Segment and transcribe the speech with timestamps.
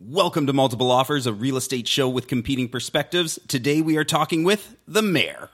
[0.00, 3.36] Welcome to Multiple Offers, a real estate show with competing perspectives.
[3.48, 5.50] Today we are talking with the mayor.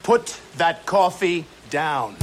[0.00, 2.14] Put that coffee down.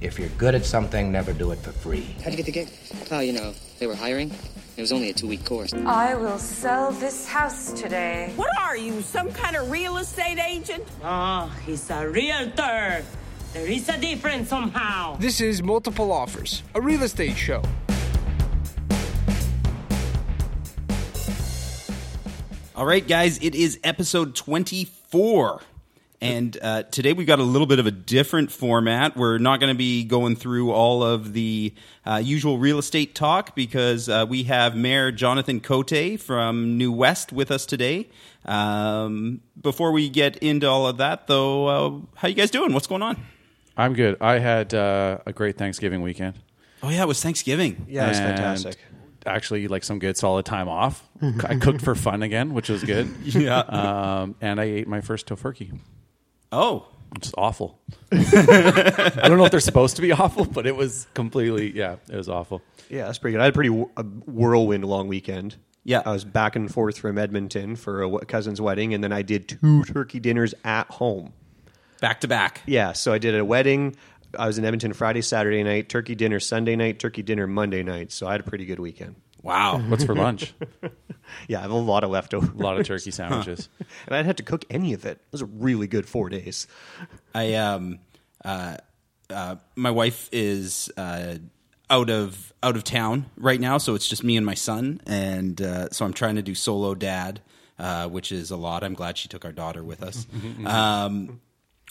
[0.00, 2.16] If you're good at something, never do it for free.
[2.24, 2.70] How'd you get the gig?
[3.10, 4.32] Oh, you know, they were hiring.
[4.78, 5.74] It was only a two week course.
[5.74, 8.32] I will sell this house today.
[8.36, 10.84] What are you, some kind of real estate agent?
[11.04, 13.04] Oh, he's a realtor.
[13.52, 15.16] There is a difference somehow.
[15.16, 17.60] This is Multiple Offers, a real estate show.
[22.76, 25.62] All right, guys, it is episode 24.
[26.20, 29.16] And uh, today we've got a little bit of a different format.
[29.16, 31.72] We're not going to be going through all of the
[32.04, 37.32] uh, usual real estate talk because uh, we have Mayor Jonathan Cote from New West
[37.32, 38.10] with us today.
[38.44, 42.74] Um, before we get into all of that, though, uh, how you guys doing?
[42.74, 43.16] What's going on?
[43.74, 44.18] I'm good.
[44.20, 46.34] I had uh, a great Thanksgiving weekend.
[46.82, 47.86] Oh yeah, it was Thanksgiving.
[47.88, 48.76] Yeah, it's And fantastic.
[49.26, 51.02] Actually, like some good solid time off.
[51.22, 53.12] I cooked for fun again, which was good.
[53.24, 53.58] Yeah.
[53.58, 55.78] Um, and I ate my first tofurkey,
[56.52, 57.80] Oh, it's awful.
[58.12, 62.16] I don't know if they're supposed to be awful, but it was completely yeah, it
[62.16, 62.62] was awful.
[62.88, 63.40] Yeah, that's pretty good.
[63.40, 65.56] I had a pretty wh- a whirlwind long weekend.
[65.84, 66.02] Yeah.
[66.04, 69.22] I was back and forth from Edmonton for a w- cousin's wedding, and then I
[69.22, 71.32] did two turkey dinners at home.
[72.00, 72.60] back to back.
[72.66, 73.94] Yeah, so I did a wedding.
[74.38, 78.12] I was in Edmonton Friday, Saturday night, turkey dinner Sunday night, turkey dinner Monday night.
[78.12, 79.16] So I had a pretty good weekend.
[79.42, 79.78] Wow.
[79.88, 80.54] What's for lunch?
[81.48, 82.52] Yeah, I have a lot of leftover.
[82.52, 83.68] A lot of turkey sandwiches.
[83.78, 85.18] and I didn't have to cook any of it.
[85.18, 86.68] It was a really good four days.
[87.34, 87.98] I um
[88.44, 88.76] uh,
[89.28, 91.38] uh my wife is uh
[91.90, 95.60] out of out of town right now, so it's just me and my son, and
[95.60, 97.40] uh, so I'm trying to do solo dad,
[97.78, 98.82] uh, which is a lot.
[98.82, 100.26] I'm glad she took our daughter with us,
[100.64, 101.40] um,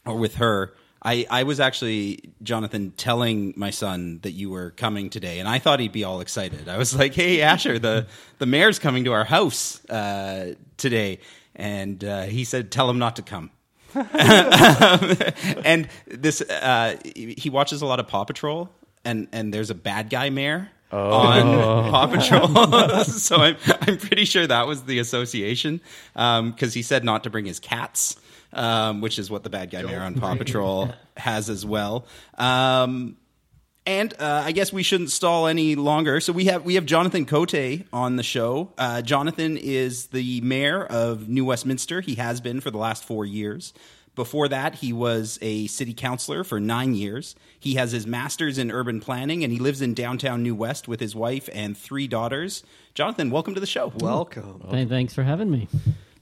[0.06, 0.73] or with her.
[1.05, 5.59] I, I was actually Jonathan telling my son that you were coming today, and I
[5.59, 6.67] thought he'd be all excited.
[6.67, 8.07] I was like, "Hey, Asher, the
[8.39, 11.19] the mayor's coming to our house uh, today,"
[11.55, 13.51] and uh, he said, "Tell him not to come."
[13.94, 18.71] and this uh, he watches a lot of Paw Patrol,
[19.05, 22.47] and and there's a bad guy mayor on Paw Patrol,
[23.03, 25.81] so I'm I'm pretty sure that was the association
[26.13, 28.17] because he said not to bring his cats,
[28.55, 32.05] um, which is what the bad guy mayor on Paw Patrol has as well.
[32.38, 33.17] Um,
[33.88, 36.19] and uh, I guess we shouldn't stall any longer.
[36.19, 37.53] So we have we have Jonathan Cote
[37.94, 38.71] on the show.
[38.79, 42.01] Uh, Jonathan is the mayor of New Westminster.
[42.01, 43.73] He has been for the last four years.
[44.15, 47.35] Before that, he was a city councilor for nine years.
[47.59, 51.01] He has his master's in urban planning, and he lives in downtown New West with
[51.01, 52.63] his wife and three daughters.
[52.94, 53.91] Jonathan, welcome to the show.
[53.97, 54.63] Welcome.
[54.71, 55.67] Th- Thanks for having me.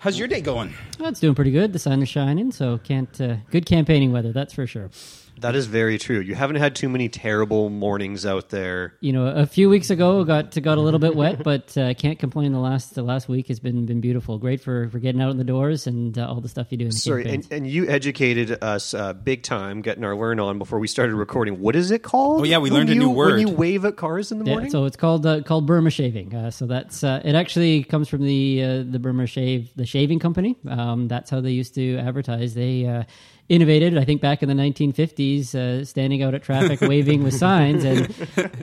[0.04, 0.74] How's your day going?
[1.00, 1.72] It's doing pretty good.
[1.72, 4.34] The sun is shining, so can't uh, good campaigning weather.
[4.34, 4.90] That's for sure.
[5.40, 6.20] That is very true.
[6.20, 8.94] You haven't had too many terrible mornings out there.
[9.02, 12.18] You know, a few weeks ago got got a little bit wet, but uh, can't
[12.18, 12.54] complain.
[12.54, 14.38] The last the last week has been been beautiful.
[14.38, 16.86] Great for, for getting out in the doors and uh, all the stuff you do
[16.86, 20.58] in the Sorry, and, and you educated us uh, big time getting our learn on
[20.60, 21.60] before we started recording.
[21.60, 22.42] What is it called?
[22.42, 24.46] Oh, yeah, we When learned a you- new When you wave at cars in the
[24.46, 24.70] Yeah, morning?
[24.72, 26.34] so it's called uh, called Burma shaving.
[26.34, 27.36] Uh, so that's uh, it.
[27.36, 30.56] Actually comes from the uh, the Burma shave, the shaving company.
[30.70, 32.54] Um, that's how they used to advertise.
[32.54, 33.04] They uh,
[33.50, 37.84] innovated, I think, back in the 1950s, uh, standing out at traffic, waving with signs,
[37.84, 38.14] and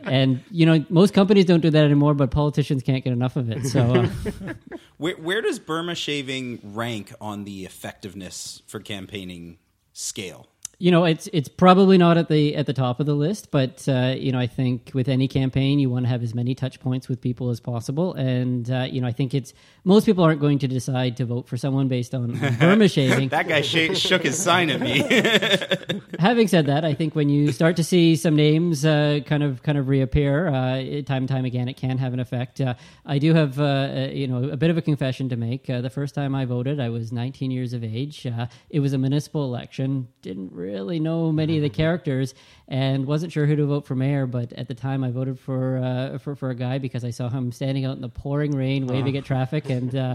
[0.05, 3.51] and you know most companies don't do that anymore, but politicians can't get enough of
[3.51, 3.67] it.
[3.67, 4.55] So uh,
[5.01, 9.57] Where, where does Burma shaving rank on the effectiveness for campaigning
[9.95, 10.49] scale?
[10.81, 13.87] You know it's it's probably not at the at the top of the list but
[13.87, 16.81] uh, you know i think with any campaign you want to have as many touch
[16.81, 18.15] points with people as possible.
[18.15, 19.53] And uh, you know i think it's
[19.85, 23.29] most people aren't going to decide to vote for someone based on, on burma shaving.
[23.29, 25.01] That guy sh- shook his sign at me.
[26.19, 29.63] having said that i think when you start to see some names uh, kind of
[29.63, 32.61] kind of reappear uh, time and time again it can have an effect.
[32.61, 32.75] Uh,
[33.05, 35.69] i do have uh, you know a bit of a confession to make.
[35.69, 38.27] Uh, the first time i voted i was 19 years of age.
[38.27, 40.09] Uh, it was a municipal election.
[40.23, 40.70] Didn't really
[41.01, 42.35] know many of the characters
[42.69, 45.79] and wasn't sure who to vote for mayor but at the time i voted for
[45.79, 48.87] uh, for, for a guy because i saw him standing out in the pouring rain
[48.87, 50.15] waving at traffic and uh,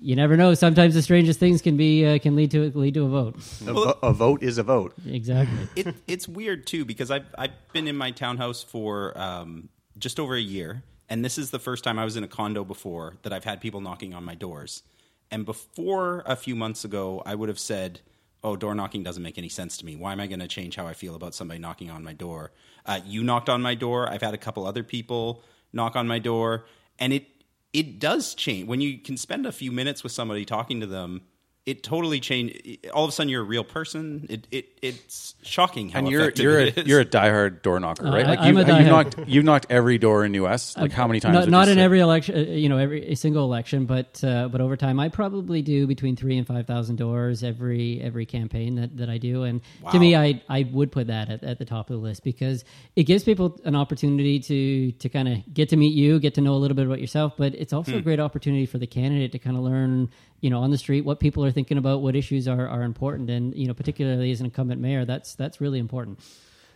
[0.00, 0.54] you never know.
[0.54, 3.36] Sometimes the strangest things can be uh, can lead to lead to a vote.
[3.66, 4.94] a, vo- a vote is a vote.
[5.06, 5.68] Exactly.
[5.76, 9.68] it, it's weird too because I've I've been in my townhouse for um,
[9.98, 12.64] just over a year, and this is the first time I was in a condo
[12.64, 14.82] before that I've had people knocking on my doors.
[15.30, 18.00] And before a few months ago, I would have said,
[18.44, 19.96] "Oh, door knocking doesn't make any sense to me.
[19.96, 22.52] Why am I going to change how I feel about somebody knocking on my door?"
[22.84, 24.08] Uh, you knocked on my door.
[24.08, 25.42] I've had a couple other people
[25.72, 26.66] knock on my door,
[26.98, 27.26] and it
[27.72, 31.22] it does change when you can spend a few minutes with somebody talking to them
[31.64, 32.88] it totally changed.
[32.92, 34.26] All of a sudden, you're a real person.
[34.28, 36.86] It, it it's shocking how and you're effective you're a, it is.
[36.88, 38.26] you're a diehard door knocker, right?
[38.26, 40.76] Uh, like I'm you, a you've knocked you've knocked every door in New West.
[40.76, 41.34] Like how many times?
[41.34, 41.82] Not, not in say?
[41.82, 45.08] every election, uh, you know, every a single election, but uh, but over time, I
[45.08, 49.44] probably do between three and five thousand doors every every campaign that, that I do,
[49.44, 49.60] and
[49.92, 52.64] to me, I I would put that at, at the top of the list because
[52.96, 56.40] it gives people an opportunity to to kind of get to meet you, get to
[56.40, 59.30] know a little bit about yourself, but it's also a great opportunity for the candidate
[59.30, 60.10] to kind of learn,
[60.40, 63.30] you know, on the street what people are thinking about, what issues are are important,
[63.30, 66.18] and you know, particularly as an incumbent mayor, that's that's really important.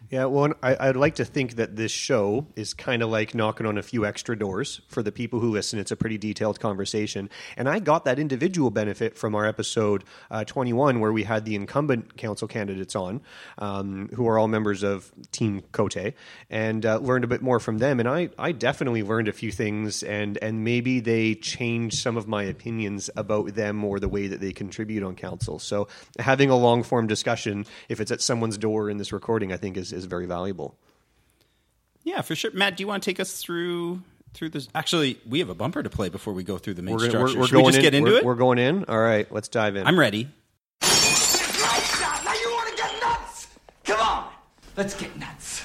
[0.08, 3.67] Yeah, well, I, I'd like to think that this show is kind of like knocking
[3.67, 5.81] on a few extra doors for the people who listen.
[5.81, 7.29] It's a pretty detailed conversation.
[7.56, 11.56] And I got that individual benefit from our episode uh, 21, where we had the
[11.56, 13.20] incumbent council candidates on,
[13.58, 16.14] um, who are all members of Team Cote,
[16.50, 17.99] and uh, learned a bit more from them.
[17.99, 22.29] And I, I definitely learned a few things, and, and maybe they changed some of
[22.29, 25.58] my opinions about them or the way that they contribute on council.
[25.58, 25.88] So
[26.20, 29.76] having a long form discussion, if it's at someone's door in this recording, I think
[29.76, 30.76] is, is very valuable.
[32.04, 32.50] yeah, for sure.
[32.52, 34.02] Matt, do you want to take us through
[34.34, 34.69] through this?
[34.75, 37.34] Actually, we have a bumper to play before we go through the main We're, structure.
[37.34, 38.25] we're, we're Should going we just in, get into we're, it?
[38.25, 38.84] We're going in.
[38.84, 39.87] All right, let's dive in.
[39.87, 40.28] I'm ready.
[40.82, 40.88] Now
[42.34, 43.48] you want to get nuts?
[43.84, 44.31] Come on.
[44.76, 45.64] Let's get nuts.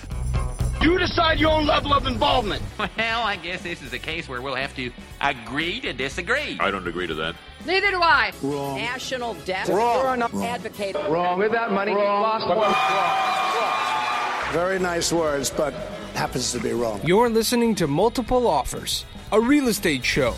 [0.81, 2.63] You decide your own level of involvement.
[2.97, 4.91] Well, I guess this is a case where we'll have to
[5.21, 6.57] agree to disagree.
[6.59, 7.35] I don't agree to that.
[7.65, 8.31] Neither do I.
[8.41, 9.67] National debt.
[9.67, 10.95] You're an advocate.
[10.95, 11.37] Wrong.
[11.37, 12.57] With that money, lost one.
[14.51, 15.73] Very nice words, but
[16.13, 16.99] happens to be wrong.
[17.05, 20.35] You're listening to Multiple Offers, a real estate show.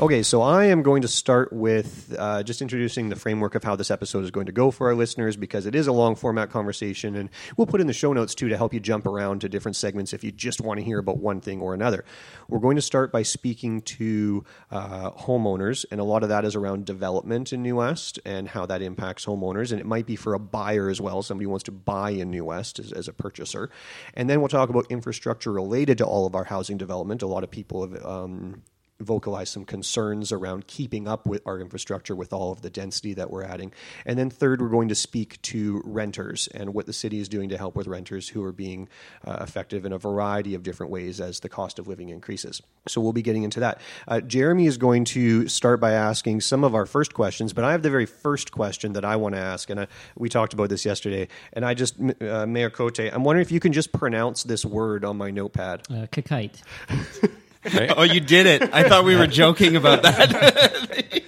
[0.00, 3.76] Okay, so I am going to start with uh, just introducing the framework of how
[3.76, 6.48] this episode is going to go for our listeners because it is a long format
[6.48, 9.48] conversation, and we'll put in the show notes too to help you jump around to
[9.50, 12.06] different segments if you just want to hear about one thing or another.
[12.48, 16.56] We're going to start by speaking to uh, homeowners, and a lot of that is
[16.56, 20.32] around development in New West and how that impacts homeowners, and it might be for
[20.32, 21.20] a buyer as well.
[21.20, 23.68] Somebody who wants to buy in New West as, as a purchaser,
[24.14, 27.20] and then we'll talk about infrastructure related to all of our housing development.
[27.20, 28.02] A lot of people have.
[28.02, 28.62] Um,
[29.00, 33.30] vocalize some concerns around keeping up with our infrastructure with all of the density that
[33.30, 33.72] we're adding.
[34.06, 37.48] And then third, we're going to speak to renters and what the city is doing
[37.48, 38.88] to help with renters who are being
[39.24, 42.62] uh, effective in a variety of different ways as the cost of living increases.
[42.88, 43.80] So we'll be getting into that.
[44.06, 47.72] Uh, Jeremy is going to start by asking some of our first questions, but I
[47.72, 49.86] have the very first question that I want to ask, and uh,
[50.16, 51.28] we talked about this yesterday.
[51.52, 55.04] And I just, uh, Mayor Cote, I'm wondering if you can just pronounce this word
[55.04, 55.82] on my notepad.
[55.90, 56.62] Uh, Qayqayt.
[57.96, 58.70] Oh, you did it!
[58.72, 61.22] I thought we were joking about that.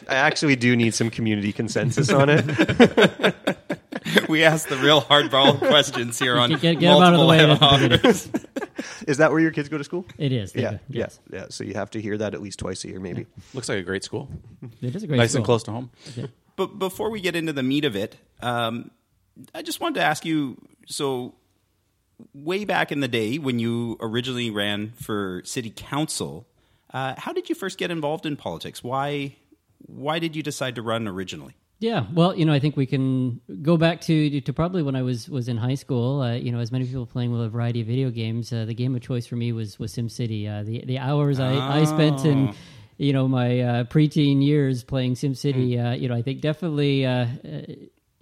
[0.08, 2.44] I actually do need some community consensus on it.
[4.28, 7.26] we asked the real hardball questions here on Get- get- get 'em out of the
[7.26, 8.44] way multiple beginning.
[9.06, 10.04] Is that where your kids go to school?
[10.18, 10.54] It is.
[10.54, 11.20] Yeah, go- yes.
[11.32, 11.46] yeah.
[11.50, 13.26] So you have to hear that at least twice a year, maybe.
[13.54, 14.28] Looks like a great school.
[14.82, 15.16] It is a great school.
[15.16, 15.38] nice school.
[15.38, 15.90] and close to home.
[16.56, 18.90] But before we get into the meat of it, um,
[19.54, 20.56] I just wanted to ask you.
[20.86, 21.34] So,
[22.34, 26.46] way back in the day when you originally ran for city council,
[26.92, 28.82] uh, how did you first get involved in politics?
[28.82, 29.36] Why?
[29.86, 31.54] Why did you decide to run originally?
[31.80, 35.02] Yeah, well, you know, I think we can go back to to probably when I
[35.02, 36.22] was was in high school.
[36.22, 38.74] Uh, you know, as many people playing with a variety of video games, uh, the
[38.74, 40.48] game of choice for me was was SimCity.
[40.50, 42.54] Uh, the the hours I, I spent in Oh.
[42.96, 45.78] you know my uh, preteen years playing SimCity.
[45.78, 47.06] Uh, you know, I think definitely.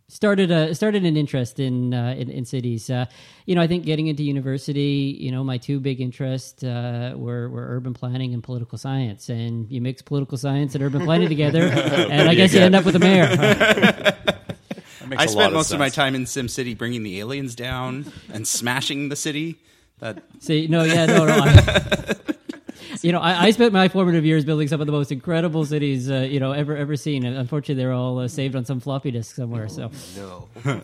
[0.08, 2.88] Started a started an interest in uh, in, in cities.
[2.88, 3.06] Uh,
[3.44, 7.48] you know, I think getting into university, you know, my two big interests uh, were
[7.48, 9.28] were urban planning and political science.
[9.28, 12.84] And you mix political science and urban planning together, and I guess you end up
[12.84, 13.26] with a mayor.
[15.06, 17.54] makes I a lot spent of most of my time in SimCity bringing the aliens
[17.54, 19.56] down and smashing the city.
[19.98, 21.34] That See, no, yeah, no, no.
[23.02, 26.10] You know, I, I spent my formative years building some of the most incredible cities,
[26.10, 27.24] uh, you know, ever ever seen.
[27.24, 29.68] And unfortunately, they're all uh, saved on some floppy disk somewhere.
[29.68, 30.48] So, No.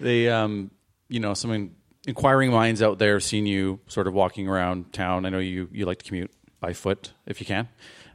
[0.00, 0.70] They, um,
[1.08, 1.72] you know, some
[2.06, 5.26] inquiring minds out there have seen you sort of walking around town.
[5.26, 6.30] I know you, you like to commute
[6.60, 7.68] by foot if you can.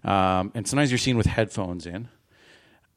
[0.03, 2.07] Um, and sometimes you're seen with headphones in.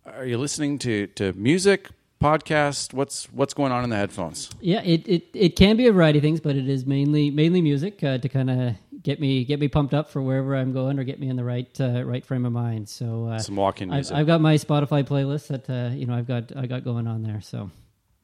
[0.04, 1.88] Are you listening to, to music,
[2.22, 2.92] podcast?
[2.92, 4.50] What's what's going on in the headphones?
[4.60, 7.60] yeah, it, it, it can be a variety of things, but it is mainly mainly
[7.60, 8.74] music uh, to kind of
[9.06, 11.44] get me get me pumped up for wherever I'm going or get me in the
[11.44, 12.88] right uh, right frame of mind.
[12.88, 14.16] So, uh, Some walk-in I've, music.
[14.16, 17.22] I've got my Spotify playlist that uh, you know I've got I got going on
[17.22, 17.40] there.
[17.40, 17.70] So.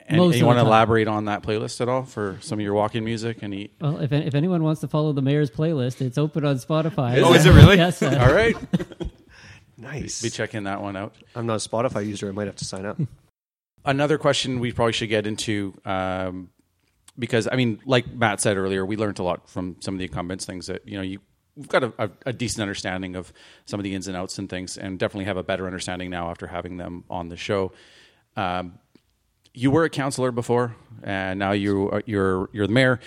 [0.05, 2.63] And, Most and you want to elaborate on that playlist at all for some of
[2.65, 3.45] your walk-in music?
[3.45, 3.71] Any?
[3.81, 7.19] Well, if, if anyone wants to follow the mayor's playlist, it's open on Spotify.
[7.19, 7.37] Is Oh, it?
[7.37, 7.77] is it really?
[7.77, 8.03] yes.
[8.03, 8.57] uh, All right.
[9.79, 10.23] Nice.
[10.23, 11.15] Be checking that one out.
[11.35, 12.29] I'm not a Spotify user.
[12.29, 12.99] I might have to sign up.
[13.85, 15.75] Another question we probably should get into.
[15.85, 16.51] Um,
[17.19, 20.05] because I mean, like Matt said earlier, we learned a lot from some of the
[20.05, 20.45] incumbents.
[20.45, 21.21] Things that you know you.
[21.55, 23.31] We've got a, a, decent understanding of
[23.67, 26.31] some of the ins and outs and things, and definitely have a better understanding now
[26.31, 27.73] after having them on the show.
[28.37, 28.79] Um,
[29.53, 33.01] you were a counselor before, and now you are, you're you're the mayor.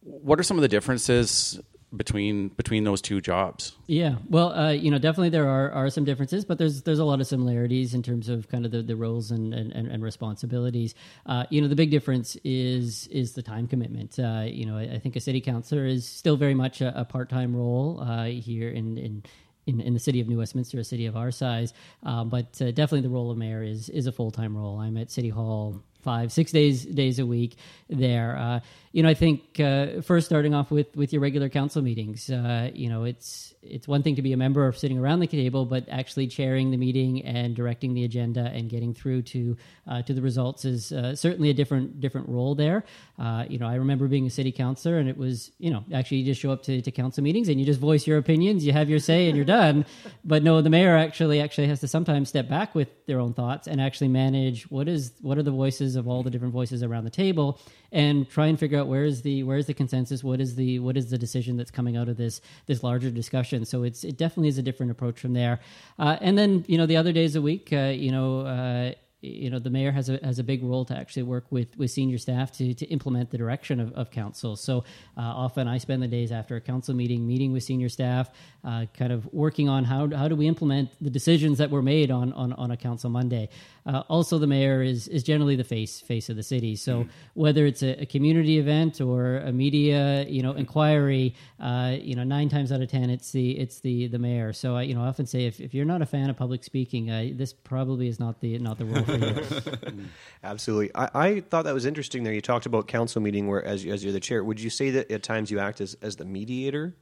[0.00, 1.60] What are some of the differences
[1.96, 3.76] between between those two jobs?
[3.86, 7.04] Yeah, well, uh, you know, definitely there are, are some differences, but there's there's a
[7.04, 10.94] lot of similarities in terms of kind of the, the roles and, and, and responsibilities.
[11.26, 14.18] Uh, you know, the big difference is is the time commitment.
[14.18, 17.04] Uh, you know, I, I, think a city councilor is still very much a, a
[17.04, 19.22] part time role uh, here in, in
[19.66, 21.72] in, in the city of New Westminster, a city of our size.
[22.02, 24.78] Um, but uh, definitely the role of mayor is is a full time role.
[24.78, 27.56] I'm at City Hall five, six days days a week
[27.88, 28.36] there.
[28.36, 28.60] Uh,
[28.92, 32.30] you know, I think uh, first starting off with with your regular council meetings.
[32.30, 35.26] Uh, you know, it's it's one thing to be a member of sitting around the
[35.26, 39.56] table, but actually chairing the meeting and directing the agenda and getting through to
[39.86, 42.84] uh, to the results is uh, certainly a different different role there.
[43.18, 46.18] Uh, you know, I remember being a city councilor, and it was you know actually
[46.18, 48.72] you just show up to, to council meetings and you just voice your opinions, you
[48.72, 49.86] have your say, and you're done.
[50.24, 53.66] but no, the mayor actually actually has to sometimes step back with their own thoughts
[53.66, 57.04] and actually manage what is what are the voices of all the different voices around
[57.04, 57.60] the table
[57.92, 60.78] and try and figure out where is the where is the consensus what is the
[60.80, 64.16] what is the decision that's coming out of this this larger discussion so it's it
[64.16, 65.60] definitely is a different approach from there
[65.98, 68.92] uh, and then you know the other days a week uh, you know uh,
[69.24, 71.90] you know the mayor has a has a big role to actually work with with
[71.90, 74.56] senior staff to to implement the direction of, of council.
[74.56, 74.84] So
[75.16, 78.28] uh, often I spend the days after a council meeting meeting with senior staff,
[78.64, 82.10] uh, kind of working on how how do we implement the decisions that were made
[82.10, 83.48] on on, on a council Monday.
[83.86, 86.74] Uh, also, the mayor is is generally the face face of the city.
[86.74, 87.08] So mm.
[87.34, 92.24] whether it's a, a, community event or a media you know inquiry, uh, you know
[92.24, 94.54] nine times out of ten it's the it's the the mayor.
[94.54, 96.64] So I you know I often say if, if you're not a fan of public
[96.64, 100.06] speaking, uh, this probably is not the not the role for you.
[100.42, 102.24] Absolutely, I, I thought that was interesting.
[102.24, 104.42] There, you talked about council meeting where as as you're the chair.
[104.42, 106.94] Would you say that at times you act as as the mediator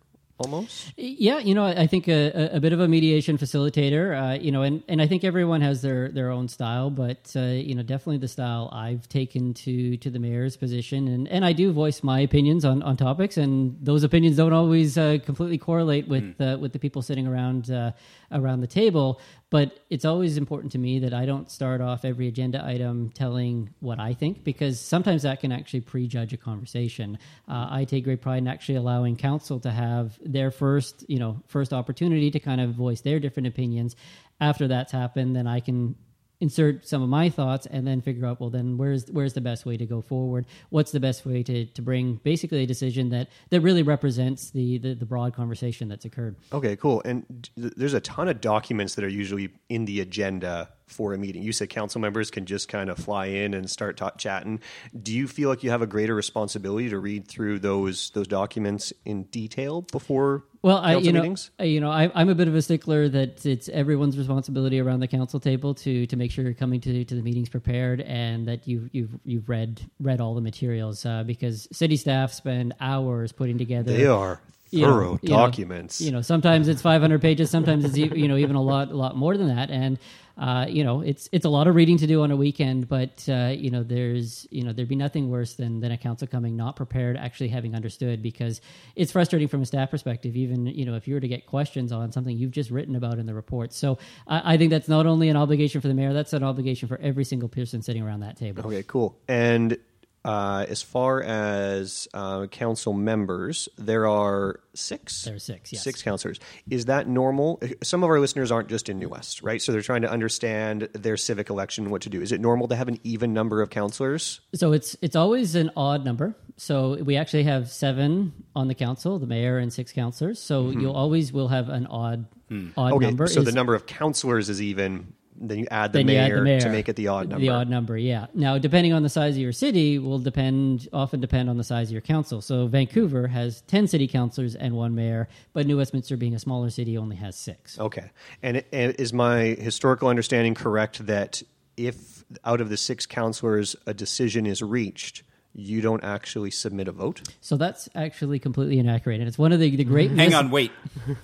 [0.43, 0.93] almost.
[0.97, 4.13] Yeah, you know, I think a, a bit of a mediation facilitator.
[4.13, 7.41] Uh, you know, and, and I think everyone has their their own style, but uh,
[7.41, 11.53] you know, definitely the style I've taken to to the mayor's position, and and I
[11.53, 16.09] do voice my opinions on, on topics, and those opinions don't always uh, completely correlate
[16.09, 16.61] with mm.
[16.61, 17.93] with the people sitting around uh,
[18.31, 19.21] around the table.
[19.53, 23.69] But it's always important to me that I don't start off every agenda item telling
[23.81, 27.19] what I think because sometimes that can actually prejudge a conversation.
[27.47, 31.43] Uh, I take great pride in actually allowing council to have their first, you know,
[31.49, 33.95] first opportunity to kind of voice their different opinions.
[34.41, 35.97] After that's happened, then I can
[36.43, 39.65] insert some of my thoughts and then figure out well then where's where's the best
[39.65, 40.45] way to go forward?
[40.71, 44.79] What's the best way to, to bring basically a decision that that really represents the,
[44.79, 46.35] the, the broad conversation that's occurred?
[46.53, 47.01] Okay cool.
[47.05, 51.43] And there's a ton of documents that are usually in the agenda for a meeting
[51.43, 54.61] you said council members can just kind of fly in and start ta- chatting
[55.01, 58.93] do you feel like you have a greater responsibility to read through those those documents
[59.05, 62.55] in detail before well, I you know, I, you know, I, am a bit of
[62.55, 66.55] a stickler that it's everyone's responsibility around the council table to to make sure you're
[66.55, 70.41] coming to to the meetings prepared and that you've you've you've read read all the
[70.41, 73.93] materials uh, because city staff spend hours putting together.
[73.93, 74.41] They are
[74.73, 76.01] thorough you know, documents.
[76.01, 78.93] You know, you know, sometimes it's 500 pages, sometimes it's you know even a lot
[78.93, 79.99] a lot more than that, and
[80.39, 83.27] uh, you know, it's it's a lot of reading to do on a weekend, but
[83.29, 86.57] uh, you know, there's you know, there'd be nothing worse than than a council coming
[86.57, 88.61] not prepared, actually having understood, because
[88.97, 90.37] it's frustrating from a staff perspective.
[90.37, 93.19] Even you know, if you were to get questions on something you've just written about
[93.19, 96.13] in the report, so I, I think that's not only an obligation for the mayor,
[96.13, 98.67] that's an obligation for every single person sitting around that table.
[98.67, 99.19] Okay, cool.
[99.29, 99.79] And
[100.25, 105.23] uh, as far as uh, council members, there are six.
[105.25, 105.73] There are six.
[105.73, 105.83] Yes.
[105.83, 106.39] Six councilors.
[106.71, 107.61] Is that normal?
[107.83, 109.61] Some of our listeners aren't just in New West, right?
[109.61, 112.23] So they're trying to understand their civic election, what to do.
[112.23, 114.41] Is it normal to have an even number of councilors?
[114.55, 116.37] So it's it's always an odd number.
[116.57, 120.41] So we actually have seven on the council, the mayor and six councilors.
[120.41, 120.81] So mm-hmm.
[120.81, 122.69] you'll always will have an odd hmm.
[122.77, 123.27] odd okay, number.
[123.27, 125.15] So is, the number of councilors is even
[125.51, 127.41] then you add the, then mayor, add the mayor to make it the odd number.
[127.41, 128.27] The odd number, yeah.
[128.33, 131.89] Now, depending on the size of your city, will depend often depend on the size
[131.89, 132.41] of your council.
[132.41, 136.71] So Vancouver has ten city councilors and one mayor, but New Westminster, being a smaller
[136.71, 137.79] city, only has six.
[137.79, 138.11] Okay,
[138.43, 141.43] and, and is my historical understanding correct that
[141.77, 145.23] if out of the six councilors a decision is reached?
[145.55, 147.23] You don't actually submit a vote.
[147.41, 150.11] So that's actually completely inaccurate, and it's one of the, the great.
[150.11, 150.73] Hang mis- on, wait.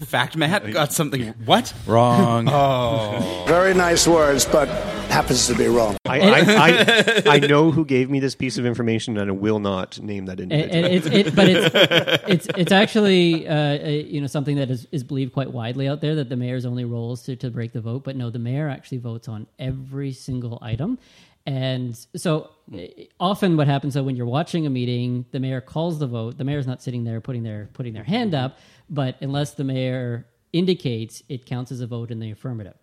[0.01, 1.29] Fact, Matt got something.
[1.45, 1.73] What?
[1.87, 2.49] Wrong.
[2.49, 4.69] oh, very nice words, but
[5.09, 5.97] happens to be wrong.
[6.05, 9.59] I, I, I, I, know who gave me this piece of information, and I will
[9.59, 10.85] not name that individual.
[10.85, 11.75] And, it's, it, but it's
[12.29, 16.01] it's it's actually uh, uh, you know something that is, is believed quite widely out
[16.01, 18.39] there that the mayor's only role is to, to break the vote, but no, the
[18.39, 20.99] mayor actually votes on every single item
[21.49, 25.99] And so eh, often what happens though when you're watching a meeting, the mayor calls
[25.99, 26.37] the vote.
[26.37, 28.59] The mayor's not sitting there putting their putting their hand up,
[28.91, 32.75] but unless the mayor indicates it counts as a vote in the affirmative.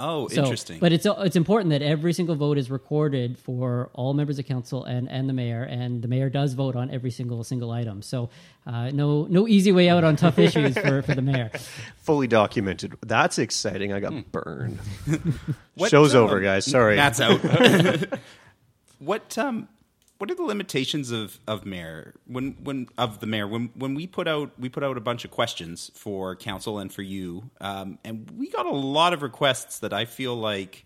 [0.00, 0.78] Oh, So- interesting.
[0.80, 4.84] But it's it's important that every single vote is recorded for all members of council
[4.84, 8.00] and, and the mayor, and the mayor does vote on every single single item.
[8.02, 8.30] So
[8.66, 11.50] uh, no no easy way out on tough issues for, for the mayor.
[11.98, 12.96] Fully documented.
[13.06, 13.92] That's exciting.
[13.92, 14.78] I got burned.
[15.88, 16.64] Show's um, over, guys.
[16.64, 16.96] Sorry.
[16.96, 17.40] That's out.
[18.98, 19.68] what um
[20.20, 24.06] what are the limitations of of mayor when when of the mayor when when we
[24.06, 27.98] put out we put out a bunch of questions for council and for you um,
[28.04, 30.84] and we got a lot of requests that I feel like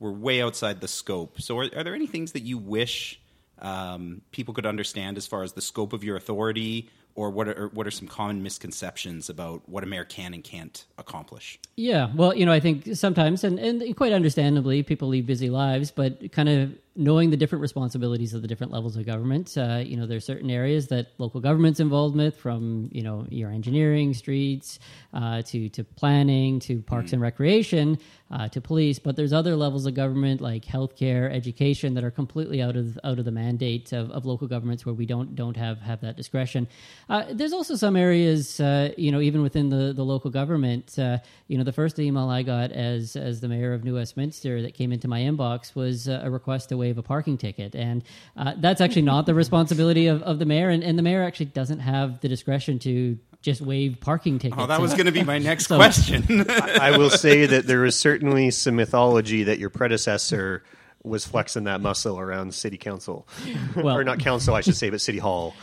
[0.00, 1.40] were way outside the scope.
[1.40, 3.20] So are, are there any things that you wish
[3.60, 6.90] um, people could understand as far as the scope of your authority?
[7.16, 10.86] Or what are what are some common misconceptions about what a mayor can and can't
[10.96, 11.58] accomplish?
[11.76, 15.90] Yeah, well, you know, I think sometimes, and, and quite understandably, people lead busy lives,
[15.90, 19.96] but kind of knowing the different responsibilities of the different levels of government, uh, you
[19.96, 24.12] know, there's are certain areas that local government's involved with, from you know your engineering,
[24.14, 24.78] streets,
[25.14, 27.98] uh, to to planning, to parks and recreation,
[28.30, 28.98] uh, to police.
[28.98, 33.18] But there's other levels of government like healthcare, education that are completely out of out
[33.18, 36.68] of the mandate of, of local governments where we don't don't have have that discretion.
[37.08, 40.98] Uh, there's also some areas, uh, you know, even within the the local government.
[40.98, 41.18] Uh,
[41.48, 44.74] you know, the first email I got as as the mayor of New Westminster that
[44.74, 48.02] came into my inbox was a request to waive a parking ticket, and
[48.36, 51.46] uh, that's actually not the responsibility of, of the mayor, and, and the mayor actually
[51.46, 54.60] doesn't have the discretion to just waive parking tickets.
[54.60, 56.44] Oh, that was going to be my next So- question.
[56.50, 60.62] I will say that there is certainly some mythology that your predecessor
[61.02, 63.26] was flexing that muscle around city council,
[63.76, 65.54] Well- or not council, I should say, but city hall.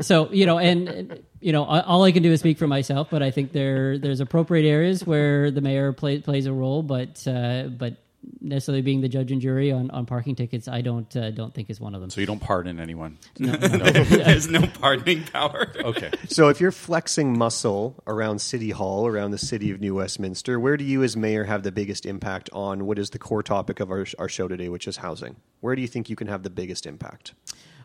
[0.00, 3.08] so you know and and, you know all i can do is speak for myself
[3.10, 7.24] but i think there there's appropriate areas where the mayor play, plays a role but
[7.28, 7.94] uh, but
[8.40, 11.70] necessarily being the judge and jury on, on parking tickets i don't uh, don't think
[11.70, 13.18] is one of them So you don't pardon anyone.
[13.38, 15.72] no There's no pardoning power.
[15.76, 16.10] Okay.
[16.28, 20.76] So if you're flexing muscle around City Hall, around the city of New Westminster, where
[20.76, 23.90] do you as mayor have the biggest impact on what is the core topic of
[23.90, 25.36] our, our show today, which is housing?
[25.60, 27.34] Where do you think you can have the biggest impact?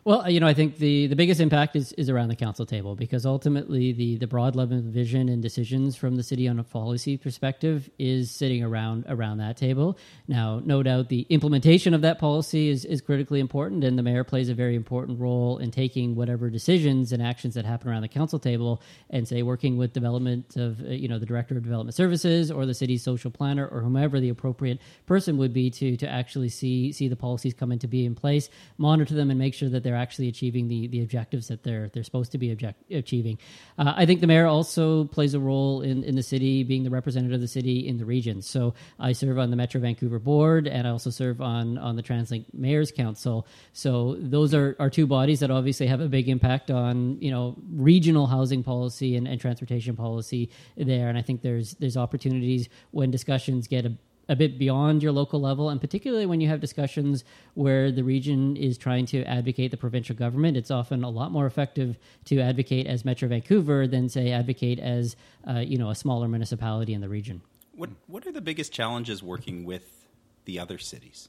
[0.08, 2.94] Well, you know, I think the, the biggest impact is, is around the council table
[2.94, 6.64] because ultimately the, the broad level of vision and decisions from the city on a
[6.64, 9.98] policy perspective is sitting around around that table.
[10.26, 14.24] Now, no doubt the implementation of that policy is, is critically important, and the mayor
[14.24, 18.08] plays a very important role in taking whatever decisions and actions that happen around the
[18.08, 21.94] council table and say working with development of uh, you know the director of development
[21.94, 26.08] services or the city's social planner or whomever the appropriate person would be to to
[26.08, 29.68] actually see see the policies come into be in place, monitor them, and make sure
[29.68, 33.38] that they're actually achieving the the objectives that they're they're supposed to be object, achieving.
[33.76, 36.90] Uh, I think the mayor also plays a role in in the city, being the
[36.90, 38.42] representative of the city in the region.
[38.42, 42.02] So I serve on the Metro Vancouver board, and I also serve on on the
[42.02, 43.46] TransLink Mayor's Council.
[43.72, 47.56] So those are are two bodies that obviously have a big impact on you know
[47.70, 51.08] regional housing policy and, and transportation policy there.
[51.08, 53.92] And I think there's there's opportunities when discussions get a
[54.28, 58.56] a bit beyond your local level, and particularly when you have discussions where the region
[58.56, 62.86] is trying to advocate the provincial government, it's often a lot more effective to advocate
[62.86, 65.16] as Metro Vancouver than say advocate as
[65.48, 67.40] uh, you know a smaller municipality in the region.
[67.74, 70.06] What What are the biggest challenges working with
[70.44, 71.28] the other cities?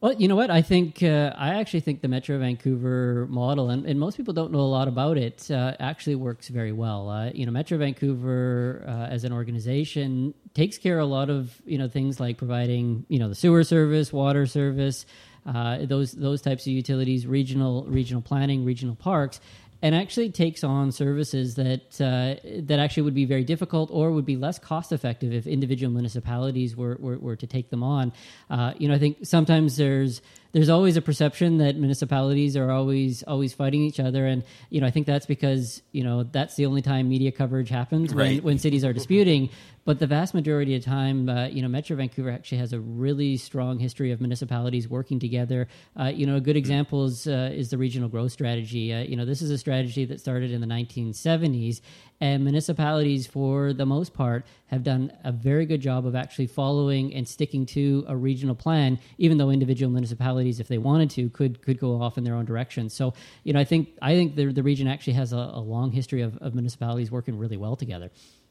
[0.00, 0.50] Well, you know what?
[0.50, 4.50] I think uh, I actually think the Metro Vancouver model, and, and most people don't
[4.50, 7.10] know a lot about it, uh, actually works very well.
[7.10, 11.60] Uh, you know, Metro Vancouver uh, as an organization takes care of a lot of
[11.66, 15.04] you know things like providing you know the sewer service, water service,
[15.44, 19.38] uh, those those types of utilities, regional regional planning, regional parks,
[19.82, 24.26] and actually takes on services that uh, that actually would be very difficult or would
[24.26, 28.12] be less cost effective if individual municipalities were, were, were to take them on.
[28.50, 30.20] Uh, you know, I think sometimes there's
[30.52, 34.86] there's always a perception that municipalities are always always fighting each other, and you know
[34.86, 38.42] I think that's because you know that's the only time media coverage happens when, Right.
[38.44, 39.50] when cities are disputing.
[39.86, 43.38] But the vast majority of time, uh, you know, Metro Vancouver actually has a really
[43.38, 45.68] strong history of municipalities working together.
[45.98, 48.92] Uh, you know, a good example is uh, is the regional growth strategy.
[48.92, 51.80] Uh, you know, this is a strategy that started in the 1970s,
[52.20, 57.14] and municipalities, for the most part, have done a very good job of actually following
[57.14, 61.62] and sticking to a regional plan, even though individual municipalities, if they wanted to, could
[61.62, 62.90] could go off in their own direction.
[62.90, 65.92] So, you know, I think I think the the region actually has a, a long
[65.92, 68.10] history of, of municipalities working really well together.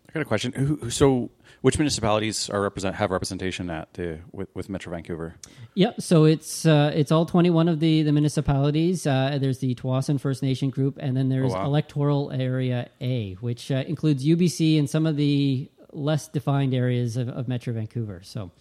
[0.10, 0.52] I got a question.
[0.54, 1.30] Who, who- so,
[1.62, 5.36] which municipalities are represent have representation at the with, with Metro Vancouver?
[5.76, 6.02] Yep.
[6.02, 9.06] So it's uh, it's all twenty one of the the municipalities.
[9.06, 11.66] Uh, there's the Tsawwassen First Nation group, and then there's Oh, wow.
[11.66, 17.30] electoral area A, which uh, includes UBC and some of the less defined areas of,
[17.30, 18.22] of Metro Vancouver.
[18.24, 18.52] So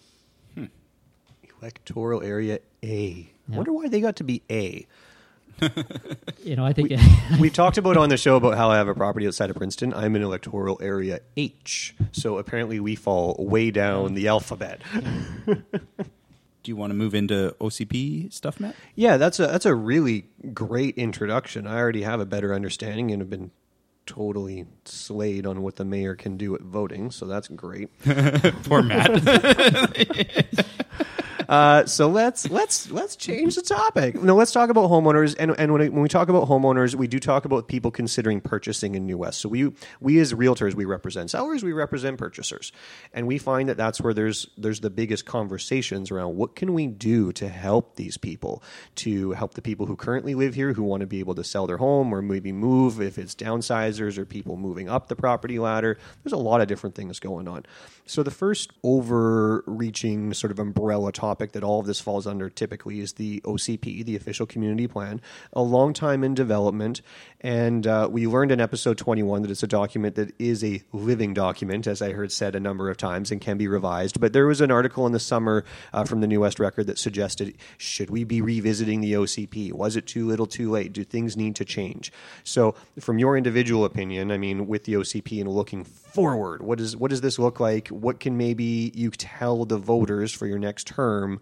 [1.61, 3.29] Electoral area A.
[3.51, 4.85] I wonder why they got to be A.
[6.43, 6.95] You know, I think we,
[7.47, 9.93] have talked about on the show about how I have a property outside of Princeton.
[9.93, 11.95] I'm in electoral area H.
[12.11, 14.81] So apparently we fall way down the alphabet.
[15.45, 15.63] Do
[16.65, 18.75] you want to move into OCP stuff, Matt?
[18.95, 21.67] Yeah, that's a that's a really great introduction.
[21.67, 23.51] I already have a better understanding and have been
[24.05, 27.89] totally slayed on what the mayor can do at voting, so that's great.
[28.63, 29.21] Poor Matt.
[31.49, 34.13] Uh, so let's let's let's change the topic.
[34.21, 35.35] No, let's talk about homeowners.
[35.39, 38.93] And and when, when we talk about homeowners, we do talk about people considering purchasing
[38.93, 39.39] in New West.
[39.39, 42.71] So we we as realtors we represent sellers, we represent purchasers,
[43.15, 46.85] and we find that that's where there's there's the biggest conversations around what can we
[46.85, 48.61] do to help these people,
[48.97, 51.65] to help the people who currently live here who want to be able to sell
[51.65, 55.97] their home or maybe move if it's downsizers or people moving up the property ladder.
[56.23, 57.65] There's a lot of different things going on.
[58.05, 62.99] So the first overreaching sort of umbrella topic that all of this falls under typically
[62.99, 65.21] is the OCP, the official community plan,
[65.53, 67.01] a long time in development.
[67.41, 71.33] And uh, we learned in episode 21 that it's a document that is a living
[71.33, 74.19] document, as I heard said a number of times, and can be revised.
[74.19, 76.99] But there was an article in the summer uh, from the New West Record that
[76.99, 79.71] suggested should we be revisiting the OCP?
[79.73, 80.93] Was it too little, too late?
[80.93, 82.11] Do things need to change?
[82.43, 86.95] So, from your individual opinion, I mean, with the OCP and looking forward, what, is,
[86.95, 87.89] what does this look like?
[87.89, 91.41] What can maybe you tell the voters for your next term?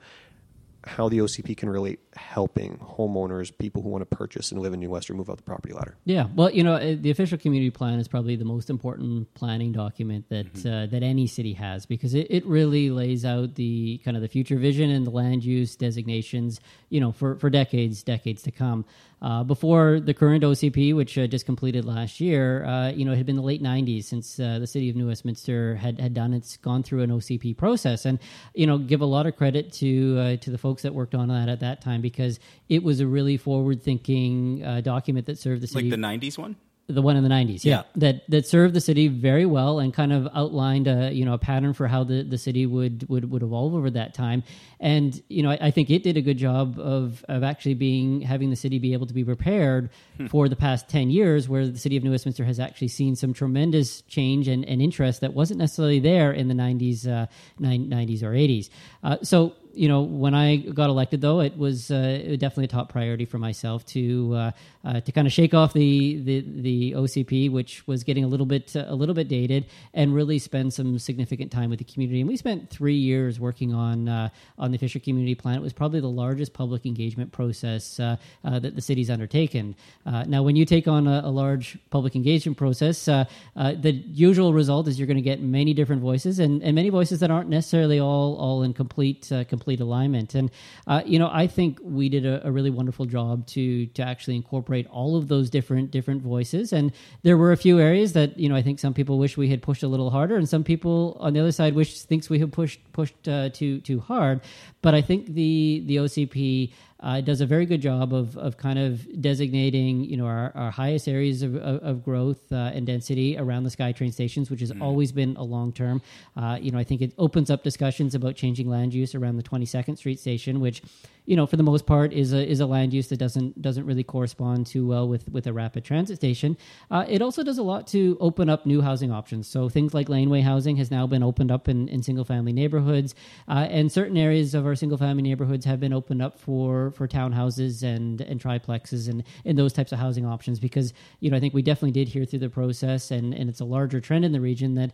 [0.88, 4.80] how the OCP can relate helping homeowners, people who want to purchase and live in
[4.80, 5.98] New West or move up the property ladder.
[6.06, 9.72] Yeah, well, you know, uh, the official community plan is probably the most important planning
[9.72, 10.68] document that Mm-hmm.
[10.68, 14.30] uh, that any city has because it, it really lays out the kind of the
[14.30, 18.86] future vision and the land use designations, you know, for for decades, decades to come.
[19.20, 23.18] Uh, before the current OCP, which uh, just completed last year, uh, you know, it
[23.18, 26.36] had been the late '90s since uh, the city of New Westminster had had done
[26.36, 28.20] its gone through an OCP process, and
[28.54, 31.30] you know, give a lot of credit to uh, to the folks that worked on
[31.30, 35.68] that at that time because it was a really forward-thinking uh, document that served the
[35.68, 36.56] city like the '90s one.
[36.88, 40.14] The one in the 90s yeah, that that served the city very well and kind
[40.14, 43.44] of outlined a you know a pattern for how the, the city would, would would
[43.44, 44.42] evolve over that time.
[44.80, 48.22] And you know I, I think it did a good job of of actually being
[48.22, 50.26] having the city be able to be prepared Hmm.
[50.28, 53.34] for the past 10 years where the city of New Westminster has actually seen some
[53.34, 57.28] tremendous change and, and interest that wasn't necessarily there in the 90s uh,
[57.62, 58.70] 90s or 80s
[59.04, 62.90] uh, so you know, when I got elected, though, it was uh, definitely a top
[62.90, 64.52] priority for myself to uh,
[64.84, 68.46] uh, to kind of shake off the, the the OCP, which was getting a little
[68.46, 72.22] bit a little bit dated, and really spend some significant time with the community.
[72.22, 75.58] And we spent three years working on uh, on the Official Community Plan.
[75.58, 79.76] It was probably the largest public engagement process uh, uh, that the city's undertaken.
[80.06, 84.98] Now, when you take on a, a large public engagement process, the usual result is
[84.98, 88.36] you're going to get many different voices, and, and many voices that aren't necessarily all
[88.38, 90.34] all in complete uh, complete alignment.
[90.34, 90.50] And
[90.88, 94.38] uh, you know, I think we did a, a really wonderful job to to actually
[94.38, 96.72] incorporate all of those different different voices.
[96.72, 99.50] And there were a few areas that you know I think some people wish we
[99.50, 102.40] had pushed a little harder, and some people on the other side wish thinks we
[102.40, 104.40] have pushed pushed uh, too too hard.
[104.82, 108.80] But I think the the OCP uh, does a very good job of, of kind
[108.80, 113.38] of designating you know our, our highest areas of, of, of growth uh, and density
[113.38, 116.02] around the SkyTrain stations, which has always been a long term.
[116.36, 119.44] Uh, you know, I think it opens up discussions about changing land use around the
[119.44, 120.82] 22nd Street station, which
[121.26, 123.86] you know for the most part is a is a land use that doesn't doesn't
[123.86, 126.58] really correspond too well with with a rapid transit station.
[126.90, 129.48] Uh, it also does a lot to open up new housing options.
[129.48, 133.14] So things like laneway housing has now been opened up in, in single family neighborhoods,
[133.48, 137.08] uh, and certain areas of our single family neighborhoods have been opened up for for
[137.08, 141.40] townhouses and and triplexes and and those types of housing options because you know I
[141.40, 144.32] think we definitely did hear through the process and and it's a larger trend in
[144.32, 144.92] the region that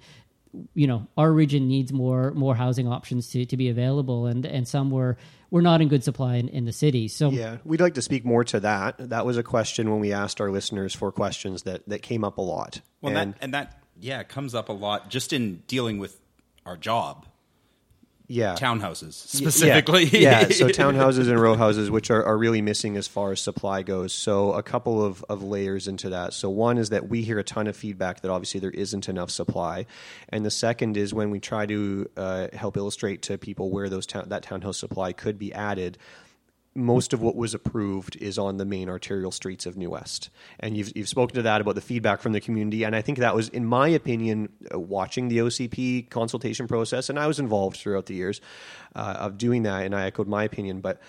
[0.73, 4.67] you know our region needs more more housing options to, to be available and and
[4.67, 5.17] some were
[5.49, 8.25] were not in good supply in, in the city so Yeah, we'd like to speak
[8.25, 8.95] more to that.
[9.09, 12.39] That was a question when we asked our listeners for questions that, that came up
[12.39, 12.81] a lot.
[13.01, 16.19] Well, and that, and that yeah comes up a lot just in dealing with
[16.65, 17.27] our job.
[18.33, 20.05] Yeah, townhouses specifically.
[20.05, 20.49] Yeah, yeah.
[20.49, 24.11] so townhouses and row houses, which are, are really missing as far as supply goes.
[24.11, 26.33] So a couple of, of layers into that.
[26.33, 29.29] So one is that we hear a ton of feedback that obviously there isn't enough
[29.29, 29.85] supply,
[30.29, 34.05] and the second is when we try to uh, help illustrate to people where those
[34.05, 35.97] town, that townhouse supply could be added.
[36.75, 40.75] Most of what was approved is on the main arterial streets of New West, and
[40.75, 43.35] you've you've spoken to that about the feedback from the community, and I think that
[43.35, 48.07] was, in my opinion, uh, watching the OCP consultation process, and I was involved throughout
[48.07, 48.41] the years
[48.95, 50.99] uh, of doing that, and I echoed my opinion, but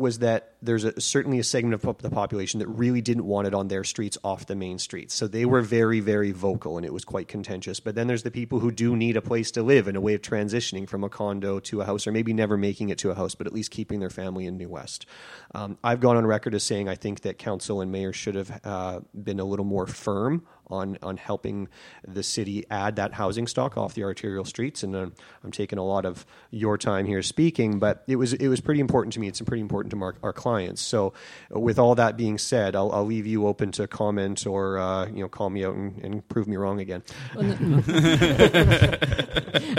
[0.00, 3.54] was that there's a, certainly a segment of the population that really didn't want it
[3.54, 5.14] on their streets off the main streets.
[5.14, 7.78] So they were very, very vocal, and it was quite contentious.
[7.78, 10.14] But then there's the people who do need a place to live and a way
[10.14, 13.14] of transitioning from a condo to a house, or maybe never making it to a
[13.14, 15.06] house, but at least keeping their family in New West.
[15.54, 18.60] Um, I've gone on record as saying I think that council and mayor should have
[18.64, 21.68] uh, been a little more firm on on helping
[22.06, 24.82] the city add that housing stock off the arterial streets.
[24.82, 25.06] And uh,
[25.44, 28.80] I'm taking a lot of your time here speaking, but it was it was pretty
[28.80, 29.28] important to me.
[29.28, 30.80] It's pretty important to our, our clients.
[30.80, 31.12] So,
[31.50, 35.22] with all that being said, I'll, I'll leave you open to comment or uh, you
[35.22, 37.02] know call me out and, and, prove me wrong again.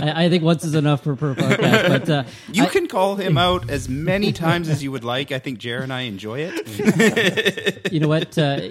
[0.01, 1.87] I, I, think once is enough for per podcast.
[1.87, 5.31] But uh, you I, can call him out as many times as you would like.
[5.31, 7.91] I think Jer and I enjoy it.
[7.91, 8.37] you know what?
[8.37, 8.69] Uh,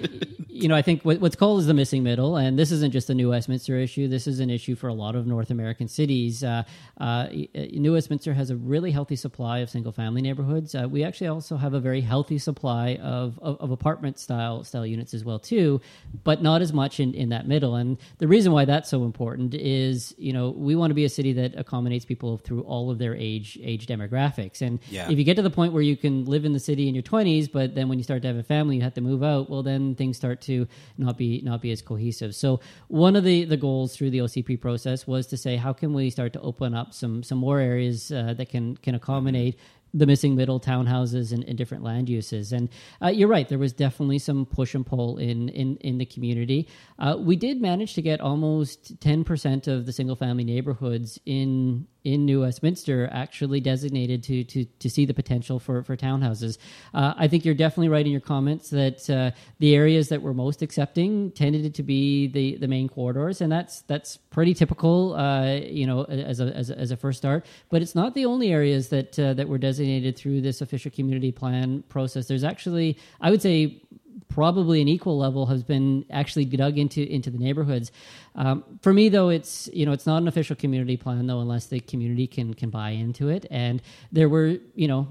[0.49, 3.09] you know, I think what, what's called is the missing middle, and this isn't just
[3.09, 4.05] a New Westminster issue.
[4.09, 6.43] This is an issue for a lot of North American cities.
[6.43, 6.63] Uh,
[6.99, 7.27] uh,
[7.85, 10.75] New Westminster has a really healthy supply of single-family neighborhoods.
[10.75, 14.85] Uh, we actually also have a very healthy supply of, of, of, apartment style style
[14.85, 15.79] units as well too,
[16.25, 17.75] but not as much in, in that middle.
[17.75, 21.09] And the reason why that's so important is, you know, we want to be a
[21.09, 24.61] city that accommodates people through all of their age age demographics.
[24.61, 25.09] And yeah.
[25.09, 27.03] if you get to the point where you can live in the city in your
[27.03, 29.49] 20s, but then when you start to have a family, you have to move out.
[29.49, 32.00] Well, then things start to not be not be as cohesive.
[32.09, 35.93] So one of the the goals through the OCP process was to say how can
[35.93, 39.57] we start to open up some some more areas uh, that can can accommodate
[39.93, 42.53] the missing middle townhouses and, and different land uses.
[42.53, 42.69] And
[43.01, 46.67] uh, you're right, there was definitely some push and pull in in, in the community.
[46.99, 52.25] Uh, we did manage to get almost 10% of the single family neighborhoods in in
[52.25, 56.57] New Westminster actually designated to to to see the potential for for townhouses.
[56.93, 60.33] Uh, I think you're definitely right in your comments that uh, the areas that were
[60.33, 65.13] most accepting tended to be the the main corridors, and that's that's pretty typical.
[65.13, 68.25] Uh, you know, as a, as a, as a first start, but it's not the
[68.25, 69.80] only areas that uh, that were designated
[70.17, 72.27] through this official community plan process.
[72.27, 73.81] There's actually, I would say,
[74.31, 77.91] probably an equal level has been actually dug into into the neighborhoods.
[78.33, 81.67] Um, for me, though, it's you know it's not an official community plan though unless
[81.67, 83.45] the community can can buy into it.
[83.51, 85.07] And there were you know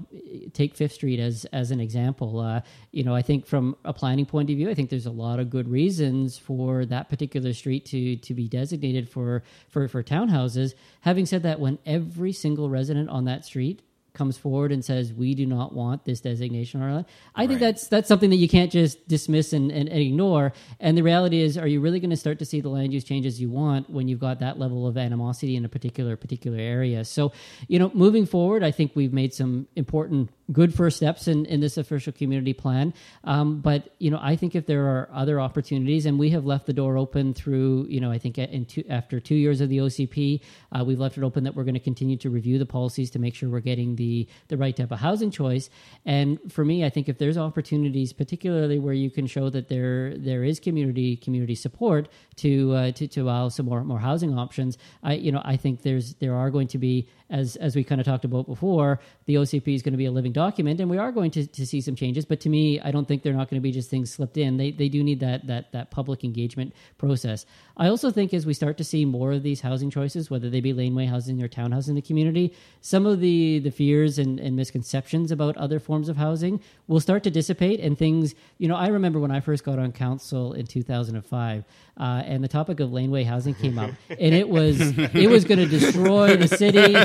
[0.53, 2.39] take Fifth Street as as an example.
[2.39, 5.11] Uh, you know I think from a planning point of view, I think there's a
[5.11, 10.03] lot of good reasons for that particular street to to be designated for for for
[10.03, 10.73] townhouses.
[11.01, 13.81] Having said that, when every single resident on that street
[14.13, 17.05] comes forward and says we do not want this designation on our land.
[17.35, 17.49] I right.
[17.49, 20.53] think that's that's something that you can't just dismiss and, and, and ignore.
[20.79, 23.03] And the reality is, are you really going to start to see the land use
[23.03, 27.05] changes you want when you've got that level of animosity in a particular particular area?
[27.05, 27.31] So,
[27.67, 31.59] you know, moving forward, I think we've made some important good first steps in, in
[31.59, 32.93] this official community plan.
[33.23, 36.65] Um, but you know, I think if there are other opportunities, and we have left
[36.65, 39.77] the door open through, you know, I think in two, after two years of the
[39.77, 43.11] OCP, uh, we've left it open that we're going to continue to review the policies
[43.11, 45.69] to make sure we're getting the the right type of housing choice.
[46.05, 50.17] And for me, I think if there's opportunities, particularly where you can show that there
[50.17, 54.77] there is community community support to uh, to, to allow some more more housing options,
[55.03, 57.99] I you know I think there's there are going to be as as we kind
[57.99, 60.97] of talked about before, the OCP is going to be a living document, and we
[60.97, 62.25] are going to, to see some changes.
[62.25, 64.57] But to me, I don't think they're not going to be just things slipped in.
[64.57, 67.45] They they do need that that that public engagement process.
[67.77, 70.61] I also think as we start to see more of these housing choices, whether they
[70.61, 74.55] be laneway housing or townhouse in the community, some of the the fears and, and
[74.55, 78.35] misconceptions about other forms of housing will start to dissipate, and things.
[78.57, 81.63] You know, I remember when I first got on council in 2005,
[81.97, 85.59] uh, and the topic of laneway housing came up, and it was it was going
[85.59, 86.95] to destroy the city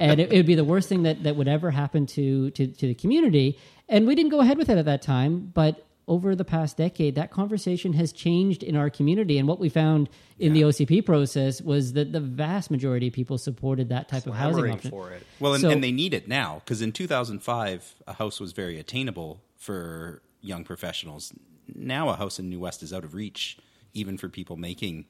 [0.00, 2.66] and it, it, would be the worst thing that, that would ever happen to, to,
[2.76, 3.58] to the community.
[3.88, 7.16] And we didn't go ahead with it at that time, but over the past decade,
[7.16, 9.38] that conversation has changed in our community.
[9.38, 10.08] And what we found
[10.38, 10.62] in yeah.
[10.62, 14.54] the OCP process was that the vast majority of people supported that type Clamoring of
[14.54, 14.90] housing option.
[14.90, 15.22] For it.
[15.40, 18.78] Well, and, so, and they need it now because in 2005, a house was very
[18.78, 21.32] attainable for young professionals.
[21.74, 23.58] Now, a house in New West is out of reach,
[23.92, 25.06] even for people making,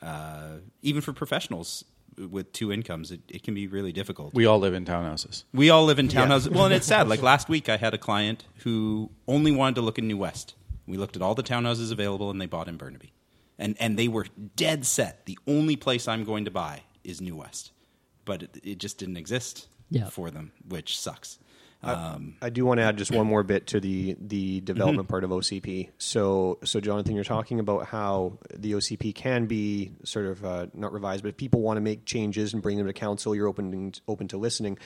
[0.00, 1.84] uh, even for professionals
[2.18, 4.34] with two incomes, it, it can be really difficult.
[4.34, 5.44] We all live in townhouses.
[5.52, 6.50] We all live in townhouses.
[6.50, 6.56] Yeah.
[6.56, 7.08] well, and it's sad.
[7.08, 10.54] Like last week, I had a client who only wanted to look in New West.
[10.86, 13.12] We looked at all the townhouses available, and they bought in Burnaby,
[13.58, 15.26] and and they were dead set.
[15.26, 17.72] The only place I'm going to buy is New West,
[18.24, 20.08] but it, it just didn't exist yeah.
[20.08, 21.38] for them, which sucks.
[21.82, 25.06] Um, I, I, do want to add just one more bit to the the development
[25.06, 25.10] mm-hmm.
[25.10, 25.90] part of OCP.
[25.98, 30.92] So, so Jonathan, you're talking about how the OCP can be sort of uh, not
[30.92, 33.92] revised, but if people want to make changes and bring them to council, you're open
[34.08, 34.78] open to listening.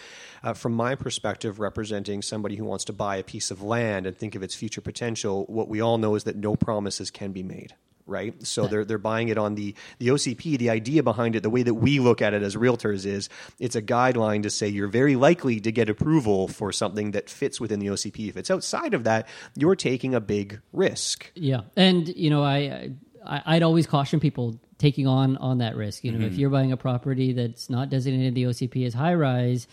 [0.42, 4.16] Uh, from my perspective, representing somebody who wants to buy a piece of land and
[4.16, 7.42] think of its future potential, what we all know is that no promises can be
[7.42, 7.74] made
[8.10, 8.34] right?
[8.46, 10.58] So they're they're buying it on the the OCP.
[10.58, 13.76] The idea behind it, the way that we look at it as realtors, is it's
[13.76, 17.78] a guideline to say you're very likely to get approval for something that fits within
[17.78, 18.28] the OCP.
[18.28, 21.30] If it's outside of that, you're taking a big risk.
[21.34, 22.90] Yeah, and you know, I,
[23.24, 26.04] I I'd always caution people taking on on that risk.
[26.04, 26.38] You know, if Mhm.
[26.38, 29.68] you're buying a property that's not designated the OCP as high rise,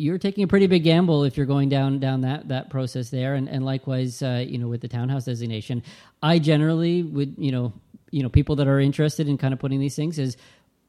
[0.00, 3.34] you're taking a pretty big gamble if you're going down down that that process there.
[3.34, 5.82] And and likewise, uh, you know, with the townhouse designation,
[6.22, 7.74] I generally would you know
[8.10, 10.38] you know people that are interested in kind of putting these things is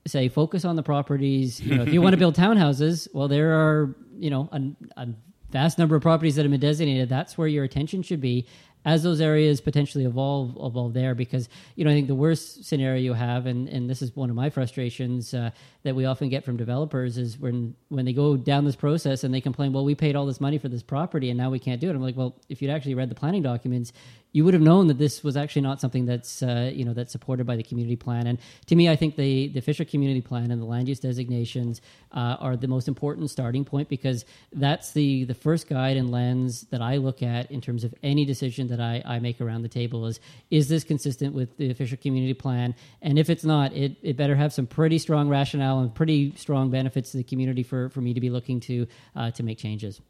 [0.08, 1.60] say focus on the properties.
[1.60, 4.62] You know, if you want to build townhouses, well, there are you know a,
[5.02, 5.08] a
[5.52, 7.10] vast number of properties that have been designated.
[7.10, 8.48] That's where your attention should be
[8.86, 13.02] as those areas potentially evolve evolve there because you know I think the worst scenario
[13.02, 15.52] you have and and this is one of my frustrations uh,
[15.84, 19.34] that we often get from developers is when when they go down this process and
[19.34, 21.82] they complain well we paid all this money for this property and now we can't
[21.82, 21.96] do it.
[21.96, 23.92] I'm like well if you'd actually read the planning documents
[24.34, 27.12] you would have known that this was actually not something that's uh, you know that's
[27.12, 28.28] supported by the community plan.
[28.28, 31.82] And to me I think the the Official Community Plan and the land use designations
[32.12, 36.62] uh, are the most important starting point because that's the the first guide and lens
[36.72, 39.70] that I look at in terms of any decision that I, I make around the
[39.70, 42.76] table is is this consistent with the Official Community Plan?
[43.02, 46.70] And if it's not it, it better have some pretty strong rationale and pretty strong
[46.70, 50.02] benefits to the community for, for me to be looking to uh, to make changes.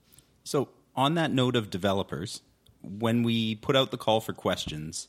[0.43, 2.41] So, on that note of developers,
[2.81, 5.07] when we put out the call for questions,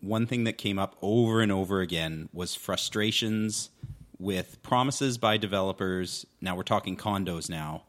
[0.00, 3.70] one thing that came up over and over again was frustrations
[4.18, 6.26] with promises by developers.
[6.40, 7.84] Now we're talking condos now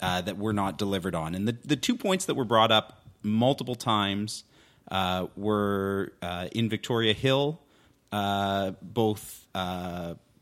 [0.00, 3.02] uh, that were not delivered on, and the the two points that were brought up
[3.22, 4.44] multiple times
[4.90, 7.60] uh, were uh, in Victoria Hill,
[8.12, 9.46] uh, both.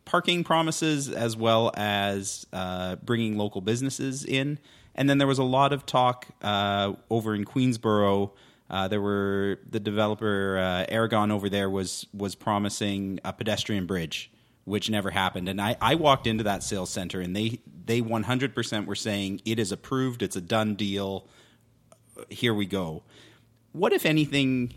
[0.04, 4.58] Parking promises as well as uh, bringing local businesses in.
[4.94, 8.32] And then there was a lot of talk uh, over in Queensborough.
[8.70, 14.30] Uh, there were the developer uh, Aragon over there was was promising a pedestrian bridge,
[14.64, 15.48] which never happened.
[15.48, 19.58] And I, I walked into that sales center and they they 100% were saying it
[19.58, 21.28] is approved, it's a done deal.
[22.30, 23.02] Here we go.
[23.72, 24.74] What if anything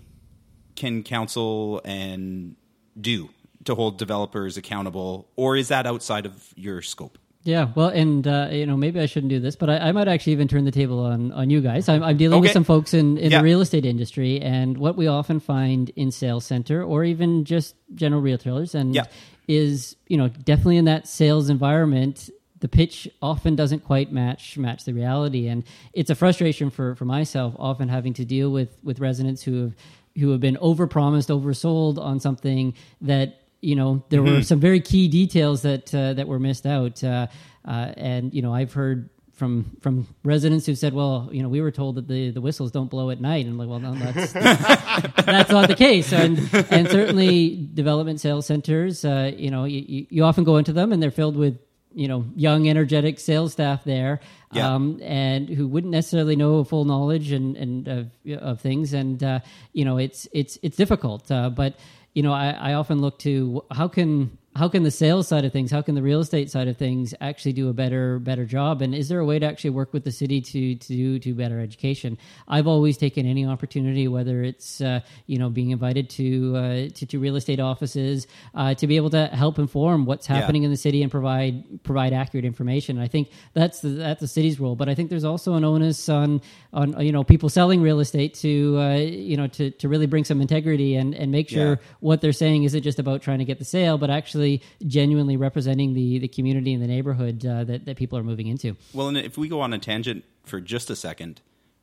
[0.76, 2.56] can council and
[3.00, 3.30] do
[3.68, 7.18] to hold developers accountable, or is that outside of your scope?
[7.44, 10.10] Yeah, well, and uh, you know, maybe I shouldn't do this, but I, I might
[10.10, 11.88] actually even turn the table on on you guys.
[11.88, 13.38] I'm, I'm dealing with some folks in, in Yeah.
[13.38, 17.76] the real estate industry, and what we often find in sales center or even just
[17.96, 19.06] general retailers, and Yeah.
[19.48, 22.30] is you know definitely in that sales environment.
[22.60, 27.06] The pitch often doesn't quite match match the reality, and it's a frustration for, for
[27.06, 27.56] myself.
[27.60, 29.76] Often having to deal with with residents who have
[30.20, 34.46] who have been overpromised, oversold on something that you know there were Mhm.
[34.46, 37.28] some very key details that uh, that were missed out, uh,
[37.66, 41.62] uh, and you know I've heard from from residents who said, "Well, you know, we
[41.62, 43.94] were told that the, the whistles don't blow at night," and I'm like, "Well, no,
[43.96, 44.34] that's
[45.26, 46.38] that's not the case." And
[46.72, 50.92] and certainly development sales centers, uh, you know, you, you- you often go into them
[50.92, 51.58] and they're filled with
[51.94, 54.20] you know young, energetic sales staff there,
[54.54, 54.74] Yeah.
[54.76, 58.08] um, and who wouldn't necessarily know full knowledge and and of,
[58.40, 59.40] of things, and uh,
[59.74, 61.76] you know, it's it's it's difficult, uh, but
[62.18, 65.52] you know, I, I often look to how can how can the sales side of
[65.54, 68.82] things, how can the real estate side of things actually do a better better job,
[68.82, 71.34] and is there a way to actually work with the city to to do to
[71.44, 72.18] better education?
[72.48, 76.62] I've always taken any opportunity, whether it's uh, you know being invited to, uh,
[76.98, 80.38] to to real estate offices, uh, to be able to help inform what's Yeah.
[80.38, 82.98] happening in the city and provide provide accurate information.
[82.98, 86.10] I think that's the, that's the city's role, but I think there's also an onus
[86.10, 86.42] on
[86.74, 88.96] on you know people selling real estate to uh,
[89.30, 91.76] you know to, to really bring some integrity and and make sure Yeah.
[92.00, 94.47] what they're saying isn't just about trying to get the sale, but actually
[94.86, 98.76] genuinely representing the the community and the neighborhood uh, that that people are moving into.
[98.94, 101.42] Well, and if we go on a tangent for just a second,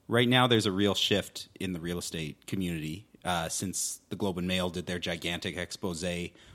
[0.08, 4.38] right now there's a real shift in the real estate community uh, since the Globe
[4.38, 6.04] and Mail did their gigantic expose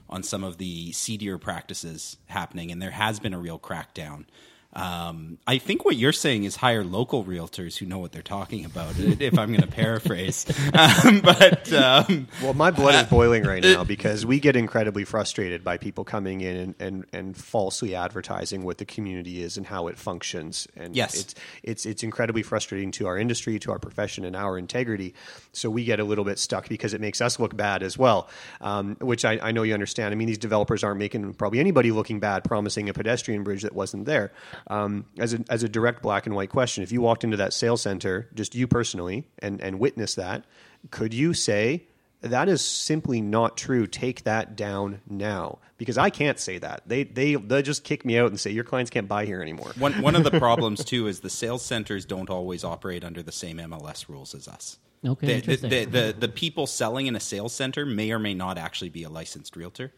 [0.09, 4.25] on some of the seedier practices happening, and there has been a real crackdown.
[4.71, 8.65] Um, I think what you're saying is hire local realtors who know what they're talking
[8.65, 8.93] about.
[8.99, 13.83] If I'm going to paraphrase, um, but um, Well, my blood is boiling right now
[13.83, 18.77] because we get incredibly frustrated by people coming in and, and, and falsely advertising what
[18.77, 20.67] the community is and how it functions.
[20.77, 21.19] And Yes.
[21.19, 25.15] it's it's it's incredibly frustrating to our industry, to our profession, and our integrity.
[25.51, 28.29] So we get a little bit stuck because it makes us look bad as well,
[28.61, 30.11] um, which I, I know you understand.
[30.11, 33.73] I mean, these developers aren't making probably anybody looking bad promising a pedestrian bridge that
[33.73, 34.31] wasn't there.
[34.67, 37.53] Um, as a as a direct black and white question, if you walked into that
[37.53, 40.45] sales center, just you personally, and and witnessed that,
[40.91, 41.85] could you say?
[42.21, 43.87] That is simply not true.
[43.87, 46.83] Take that down now, because I can't say that.
[46.85, 49.71] They they they'll just kick me out and say your clients can't buy here anymore.
[49.77, 53.31] one one of the problems too is the sales centers don't always operate under the
[53.31, 54.79] same MLS rules as us.
[55.05, 58.33] Okay, the, the, the, the the people selling in a sales center may or may
[58.33, 59.93] not actually be a licensed realtor,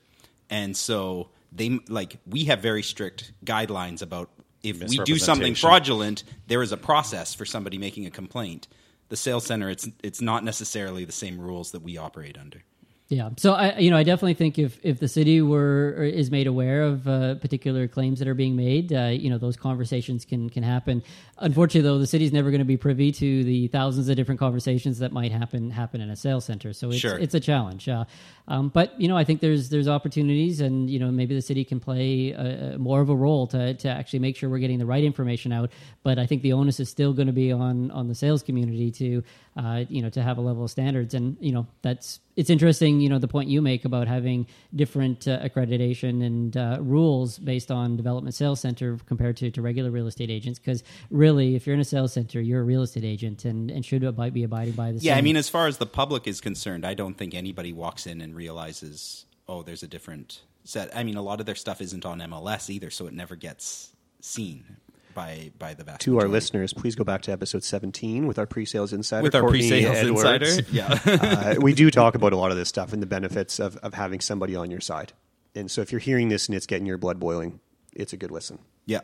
[0.47, 4.30] and so they like we have very strict guidelines about
[4.64, 8.68] if we do something fraudulent, there is a process for somebody making a complaint.
[9.09, 12.64] The sales center, it's it's not necessarily the same rules that we operate under.
[13.12, 13.32] Yeah.
[13.36, 16.47] So I, you know, I definitely think if if the city were or is made
[16.47, 20.49] aware of uh, particular claims that are being made, uh, you know, those conversations can
[20.49, 21.03] can happen.
[21.38, 24.99] Unfortunately, though, the city's never going to be privy to the thousands of different conversations
[24.99, 26.72] that might happen happen in a sales center.
[26.72, 27.18] So it's Sure.
[27.18, 27.89] it's a challenge.
[27.89, 28.05] Uh,
[28.52, 31.64] um, but you know, I think there's there's opportunities, and you know, maybe the city
[31.64, 34.86] can play uh, more of a role to to actually make sure we're getting the
[34.86, 35.72] right information out.
[36.04, 38.91] But I think the onus is still going to be on on the sales community
[38.91, 39.24] to
[39.56, 43.02] uh, you know to have a level of standards, and you know that's it's interesting.
[43.02, 47.72] You know, the point you make about having different uh, accreditation and uh, rules based
[47.72, 51.74] on development sales center compared to, to regular real estate agents, because really, if you're
[51.74, 54.74] in a sales center, you're a real estate agent and and should abide, be abiding
[54.74, 57.34] by the Yeah, I mean, as far as the public is concerned, I don't think
[57.34, 60.96] anybody walks in and realizes, oh, there's a different set.
[60.96, 63.92] I mean, a lot of their stuff isn't on MLS either, so it never gets
[64.20, 64.78] seen
[65.14, 68.48] by by the vast To our listeners, please go back to episode 17 with our
[68.48, 69.24] pre-sales insider.
[69.24, 70.58] With our Courtney pre-sales Edwards.
[70.58, 71.00] insider, yeah.
[71.06, 73.94] uh, we do talk about a lot of this stuff and the benefits of, of
[73.94, 75.14] having somebody on your side.
[75.54, 77.60] And so if you're hearing this and it's getting your blood boiling,
[77.94, 78.58] it's a good listen.
[78.86, 79.02] Yeah.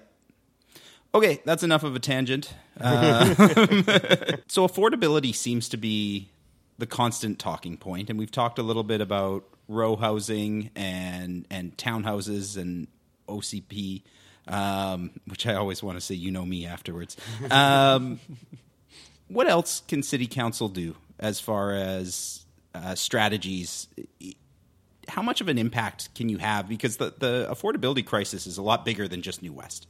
[1.14, 2.54] Okay, that's enough of a tangent.
[2.80, 3.34] Uh,
[4.48, 6.30] so affordability seems to be
[6.78, 11.76] the constant talking point, and we've talked a little bit about row housing and and
[11.78, 12.88] townhouses and
[13.28, 14.04] OCP,
[14.48, 17.18] um, which I always want to say, you know me afterwards.
[17.52, 18.20] Um,
[19.28, 23.90] what else can city council do as far as uh, strategies?
[25.10, 26.70] How much of an impact can you have?
[26.70, 29.88] Because the, the affordability crisis is a lot bigger than just New West.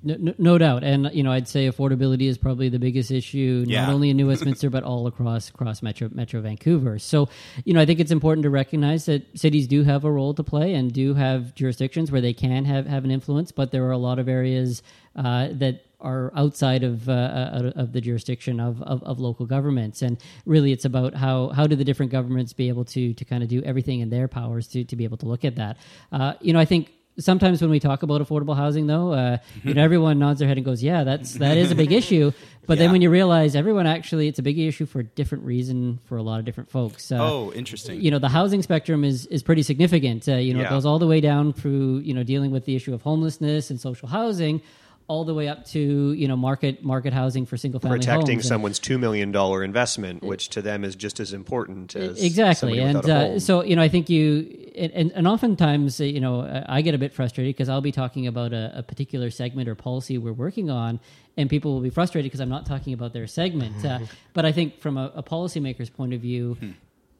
[0.00, 3.86] No, no, doubt, and you know, I'd say affordability is probably the biggest issue, Yeah.
[3.86, 7.00] not only in New Westminster but all across across Metro Metro Vancouver.
[7.00, 7.28] So,
[7.64, 10.44] you know, I think it's important to recognize that cities do have a role to
[10.44, 13.90] play and do have jurisdictions where they can have have an influence, but there are
[13.90, 14.82] a lot of areas
[15.16, 20.00] uh, that are outside of uh, uh, of the jurisdiction of, of, of local governments,
[20.00, 23.42] and really, it's about how how do the different governments be able to to kind
[23.42, 25.76] of do everything in their powers to to be able to look at that.
[26.12, 29.74] Uh, you know, I think sometimes when we talk about affordable housing though uh, you
[29.74, 32.30] know everyone nods their head and goes yeah that's that is a big issue
[32.66, 35.98] but then when you realize everyone actually it's a big issue for a different reason
[36.04, 38.00] for a lot of different folks uh, Oh, interesting.
[38.00, 40.66] you know the housing spectrum is is pretty significant uh, you know Yeah.
[40.66, 43.70] it goes all the way down through you know dealing with the issue of homelessness
[43.70, 44.60] and social housing
[45.08, 48.78] all the way up to you know market market housing for single family Protecting someone's
[48.78, 49.34] $2 million
[49.64, 52.78] investment, which to them is just as important as exactly.
[52.78, 56.82] and uh, so you know i think you and, and, oftentimes uh, you know i
[56.82, 60.18] get a bit frustrated because i'll be talking about a, a particular segment or policy
[60.18, 61.00] we're working on
[61.36, 63.98] and people will be frustrated because i'm not talking about their segment uh,
[64.34, 66.56] but i think from a, a policymaker's point of view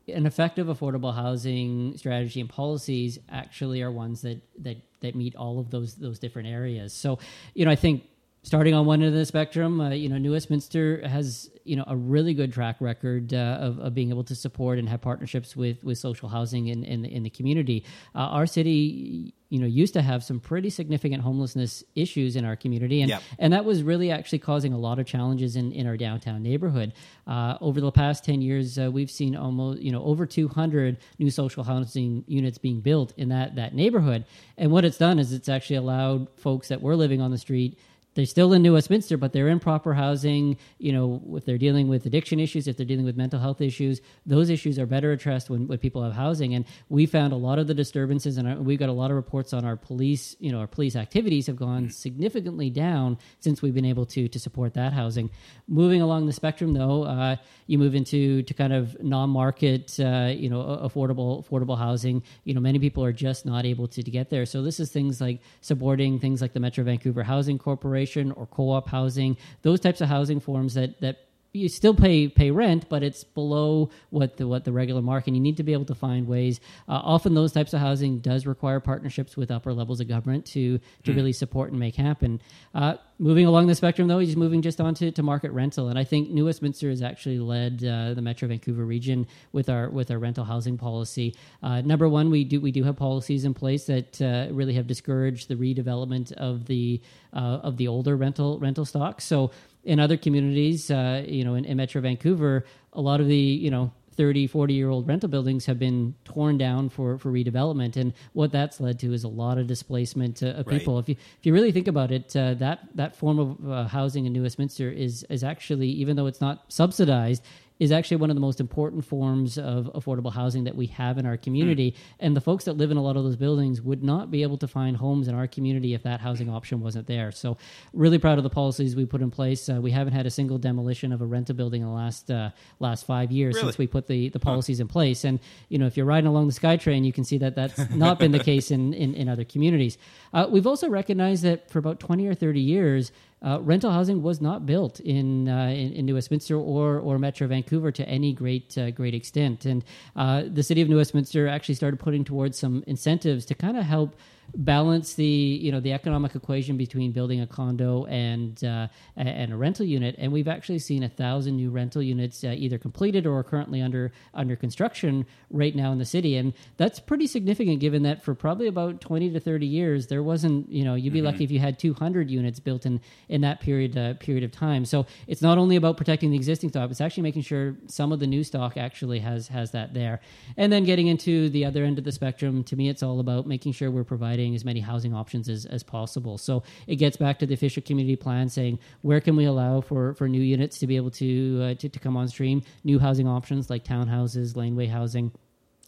[0.09, 5.59] an effective affordable housing strategy and policies actually are ones that that that meet all
[5.59, 6.92] of those those different areas.
[6.92, 7.18] So,
[7.55, 8.05] you know, I think
[8.49, 11.84] starting on one end of the spectrum, uh, you know, New Westminster has you know
[11.86, 15.55] a really good track record uh, of, of being able to support and have partnerships
[15.55, 17.84] with with social housing in in the, in the community.
[18.14, 22.57] Uh, our city, you know, used to have some pretty significant homelessness issues in our
[22.57, 23.22] community, and Yep.
[23.38, 26.94] and that was really actually causing a lot of challenges in, in our downtown neighborhood.
[27.26, 31.30] Uh, over the past 10 years, uh, we've seen almost, you know, over 200 new
[31.30, 34.24] social housing units being built in that, that neighborhood.
[34.57, 37.78] And what it's done is it's actually allowed folks that were living on the street
[38.19, 40.57] they're still in New Westminster, but they're in proper housing.
[40.79, 44.01] You know, if they're dealing with addiction issues, if they're dealing with mental health issues,
[44.27, 46.53] those issues are better addressed when, when people have housing.
[46.53, 49.53] And we found a lot of the disturbances, and we've got a lot of reports
[49.53, 50.35] on our police.
[50.41, 54.41] You know, our police activities have gone significantly down since we've been able to to
[54.41, 55.31] support that housing.
[55.69, 57.37] Moving along the spectrum, though, uh,
[57.69, 62.25] you move into to kind of non-market, uh, you know, affordable affordable housing.
[62.43, 64.45] You know, many people are just not able to, to get there.
[64.45, 68.89] So this is things like supporting things like the Metro Vancouver Housing Corporation or co-op
[68.89, 69.37] housing.
[69.63, 73.90] Those types of housing forms that that you still pay pay rent, but it's below
[74.11, 75.34] what the what the regular market.
[75.34, 76.61] You need to be able to find ways.
[76.88, 80.78] Uh, often, those types of housing does require partnerships with upper levels of government to
[81.05, 81.16] to Hmm.
[81.16, 82.40] really support and make happen.
[82.74, 85.99] Uh, moving along the spectrum, though, he's moving just on to, to market rental, and
[85.99, 90.11] I think New Westminster has actually led uh, the Metro Vancouver region with our with
[90.11, 91.34] our rental housing policy.
[91.62, 94.86] Uh, number one, we do we do have policies in place that uh, really have
[94.86, 97.01] discouraged the redevelopment of the
[97.32, 99.20] uh, of the older rental rental stock.
[99.20, 99.51] So
[99.89, 103.70] in other communities, uh, you know, in, in Metro Vancouver, a lot of the, you
[103.70, 107.97] know, 30, 40 year old rental buildings have been torn down for, for redevelopment.
[107.97, 110.78] And what that's led to is a lot of displacement uh, of Right.
[110.78, 110.99] people.
[110.99, 114.26] If you, if you really think about it, uh, that, that form of uh, housing
[114.26, 117.43] in New Westminster is, is actually, even though it's not subsidized,
[117.79, 121.26] is actually one of the most important forms of affordable housing that we have in
[121.26, 121.95] our community.
[122.18, 124.59] And the folks that live in a lot of those buildings would not be able
[124.59, 127.31] to find homes in our community if that housing option wasn't there.
[127.31, 127.57] So,
[127.93, 129.68] really proud of the policies we put in place.
[129.68, 132.51] Uh, we haven't had a single demolition of a rental building in the last uh,
[132.81, 133.68] last five years Really?
[133.68, 135.24] since we put the, the policies in place.
[135.24, 138.18] And you know, if you're riding along the SkyTrain, you can see that that's not
[138.18, 139.99] been the case in in, in other communities.
[140.33, 143.12] Uh, we've also recognized that for about 20 or 30 years.
[143.41, 147.47] Uh, rental housing was not built in, uh, in in New Westminster or or Metro
[147.47, 149.84] Vancouver to any great uh, great extent, and
[150.16, 153.84] uh, the city of New Westminster actually started putting towards some incentives to kind of
[153.84, 154.16] help
[154.57, 159.57] balance the you know the economic equation between building a condo and uh, and a
[159.57, 160.14] rental unit.
[160.18, 164.12] And we've actually seen a thousand new rental units uh, either completed or currently under
[164.34, 168.66] under construction right now in the city, and that's pretty significant given that for probably
[168.66, 171.78] about twenty to thirty years there wasn't you know you'd be lucky if you had
[171.78, 174.84] two hundred units built in in that period uh, period of time.
[174.84, 178.20] So it's not only about protecting the existing stock, it's actually making sure some of
[178.20, 180.20] the new stock actually has has that there.
[180.57, 183.46] And then getting into the other end of the spectrum, to me, it's all about
[183.46, 186.39] making sure we're providing as many housing options as, as possible.
[186.39, 190.14] So it gets back to the official community plan saying where can we allow for,
[190.14, 193.26] for new units to be able to, uh, to to come on stream, new housing
[193.26, 195.32] options like townhouses, laneway housing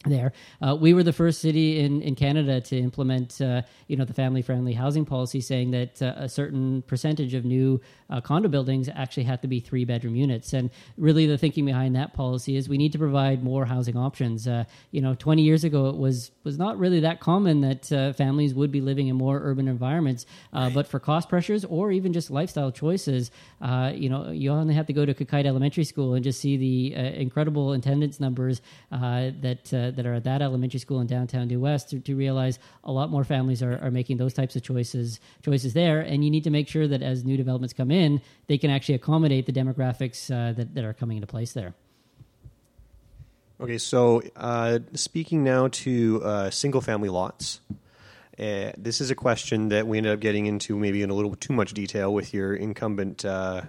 [0.07, 0.33] there.
[0.63, 4.15] Uh, we were the first city in, in Canada to implement, uh, you know, the
[4.15, 7.79] family-friendly housing policy, saying that uh, a certain percentage of new
[8.09, 10.55] uh, condo buildings actually have to be three-bedroom units.
[10.55, 14.49] And really, the thinking behind that policy is we need to provide more housing options.
[14.49, 18.13] Uh, you know, 20 years ago, it was was not really that common that uh,
[18.15, 20.25] families would be living in more urban environments,
[20.55, 23.31] uh, but for cost pressures or even just lifestyle choices,
[23.61, 26.57] uh, you know, you only have to go to Qayqayt Elementary School and just see
[26.57, 29.31] the uh, incredible attendance numbers uh,
[29.97, 32.93] that that are at that elementary school in downtown New West to, to realize a
[32.93, 36.01] lot more families are, are making those types of choices choices there.
[36.01, 38.95] And you need to make sure that as new developments come in, they can actually
[38.95, 41.75] accommodate the demographics uh, that, that are coming into place there.
[43.61, 47.61] Okay, so uh, speaking now to uh, single family lots.
[48.41, 51.35] Uh, this is a question that we ended up getting into maybe in a little
[51.35, 53.61] too much detail with your incumbent uh,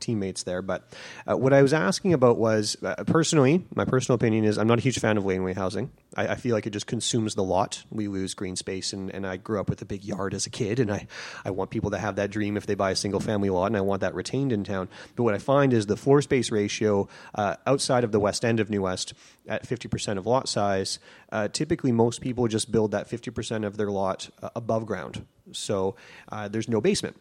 [0.00, 0.62] teammates there.
[0.62, 0.90] But
[1.30, 4.78] uh, what I was asking about was uh, personally, my personal opinion is I'm not
[4.78, 5.90] a huge fan of laneway housing.
[6.16, 7.84] I, I feel like it just consumes the lot.
[7.90, 10.50] We lose green space, and, and I grew up with a big yard as a
[10.50, 11.06] kid, and I,
[11.44, 13.76] I want people to have that dream if they buy a single family lot, and
[13.76, 14.88] I want that retained in town.
[15.16, 18.58] But what I find is the floor space ratio uh, outside of the west end
[18.58, 19.12] of New West
[19.46, 20.98] at 50% of lot size,
[21.34, 25.26] uh, typically most people just build that 50% of their lot uh, above ground.
[25.50, 25.96] So
[26.30, 27.16] uh, there's no basement.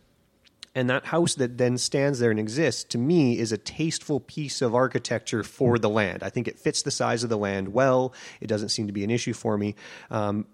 [0.75, 4.61] And that house that then stands there and exists, to me, is a tasteful piece
[4.61, 6.21] of architecture for the land.
[6.21, 8.13] I think it fits the size of the land well.
[8.39, 9.75] It doesn't seem to be an issue for me.
[10.11, 10.45] Um,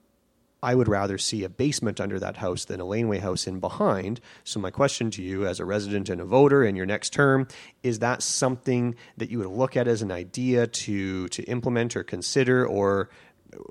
[0.62, 4.20] I would rather see a basement under that house than a laneway house in behind.
[4.43, 7.47] So, my question to you, as a resident and a voter in your next term,
[7.82, 12.03] is that something that you would look at as an idea to to implement or
[12.03, 13.10] consider, or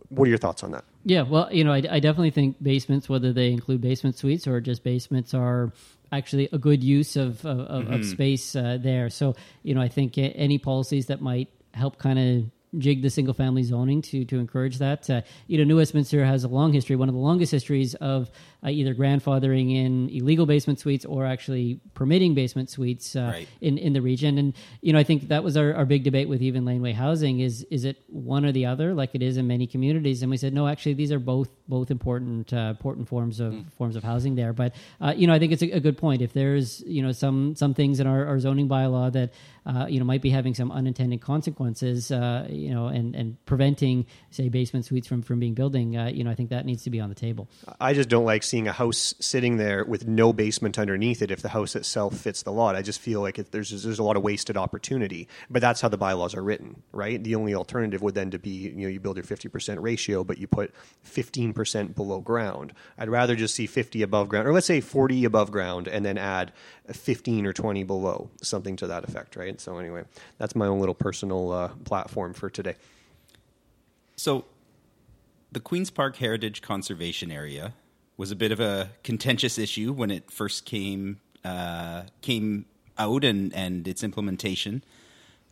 [0.09, 0.85] what are your thoughts on that?
[1.05, 4.61] Yeah, well, you know, I, I definitely think basements, whether they include basement suites or
[4.61, 5.72] just basements, are
[6.12, 9.11] actually a good use of of, of, of space uh, there.
[9.11, 13.35] So, you know, I think any policies that might help kind of jig the single
[13.35, 15.09] family zoning to to encourage that.
[15.09, 18.31] Uh, you know, New Westminster has a long history, one of the longest histories of
[18.64, 23.49] uh, either grandfathering in illegal basement suites or actually permitting basement suites uh, Right.
[23.61, 24.39] in in the region.
[24.39, 27.41] And you know, I think that was our, our big debate with even laneway housing
[27.41, 30.23] is is it one or the other, like it is in many communities?
[30.23, 33.97] And we said no, actually, these are both both important uh, important forms of forms
[33.97, 34.53] of housing there.
[34.53, 36.23] But uh, you know, I think it's a, a good point.
[36.23, 39.33] If there's you know some some things in our, our zoning bylaw that
[39.66, 44.07] uh, you know might be having some unintended consequences, uh, you know, and and preventing
[44.31, 46.91] say basement suites from from being building, uh, you know, I think that needs to
[46.91, 47.49] be on the table.
[47.81, 51.43] I just don't like seeing a house sitting there with no basement underneath it if
[51.43, 52.77] the house itself fits the lot.
[52.77, 55.29] I just feel like it, there's there's a lot of wasted opportunity.
[55.51, 57.23] But that's how the bylaws are written, right?
[57.23, 60.39] The only alternative would then to be you know you build your 50% ratio, but
[60.39, 60.73] you put
[61.59, 62.73] 15% below ground.
[62.97, 66.19] I'd rather just see 50 above ground, or let's say 40 above ground, and then
[66.19, 66.53] add
[66.93, 69.61] 15 or 20 below, something to that effect, right?
[69.61, 70.05] So anyway,
[70.39, 72.75] that's my own little personal uh, platform for today.
[74.17, 74.45] So,
[75.51, 77.73] the Queen's Park Heritage Conservation Area
[78.19, 82.67] was a bit of a contentious issue when it first came uh, came
[82.99, 84.83] out and, and its implementation.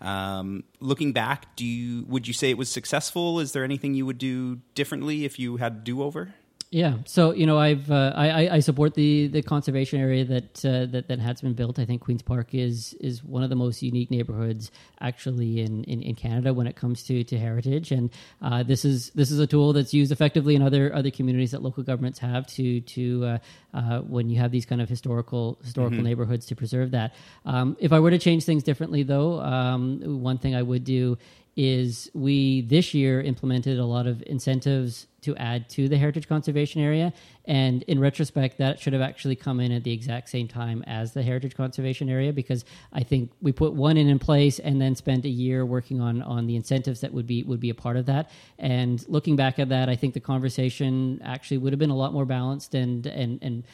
[0.00, 3.40] Um, looking back, do you would you say it was successful?
[3.40, 6.34] Is there anything you would do differently if you had do over?
[6.72, 10.86] Yeah, so you know, I've uh, I, I support the the conservation area that uh,
[10.86, 11.78] that that has been built.
[11.78, 16.02] I think Queens Park is is one of the most unique neighborhoods actually in, in,
[16.02, 18.10] in Canada when it comes to, to heritage, and
[18.42, 21.62] uh, this is this is a tool that's used effectively in other other communities that
[21.62, 23.38] local governments have to to uh,
[23.72, 26.04] uh, when you have these kind of historical historical Mhm.
[26.04, 27.14] neighborhoods to preserve that.
[27.44, 31.16] Um, if I were to change things differently, though, um, one thing I would do
[31.56, 36.80] is we this year implemented a lot of incentives to add to the heritage conservation
[36.82, 37.12] area.
[37.46, 41.14] And in retrospect that should have actually come in at the exact same time as
[41.14, 44.94] the heritage conservation area because i think we put one in in place and then
[44.94, 47.96] spent a year working on on the incentives that would be would be a part
[47.96, 48.30] of that.
[48.58, 52.12] And looking back at that i think the conversation actually would have been a lot
[52.12, 53.64] more balanced and and and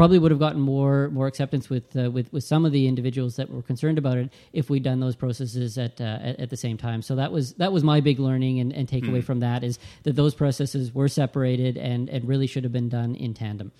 [0.00, 3.36] probably would have gotten more more acceptance with uh, with with some of the individuals
[3.36, 6.56] that were concerned about it if we'd done those processes at uh, at, at the
[6.56, 7.02] same time.
[7.02, 9.28] So that was that was my big learning and, and takeaway Hmm.
[9.30, 13.14] from that is that those processes were separated and and really should have been done
[13.14, 13.72] in tandem.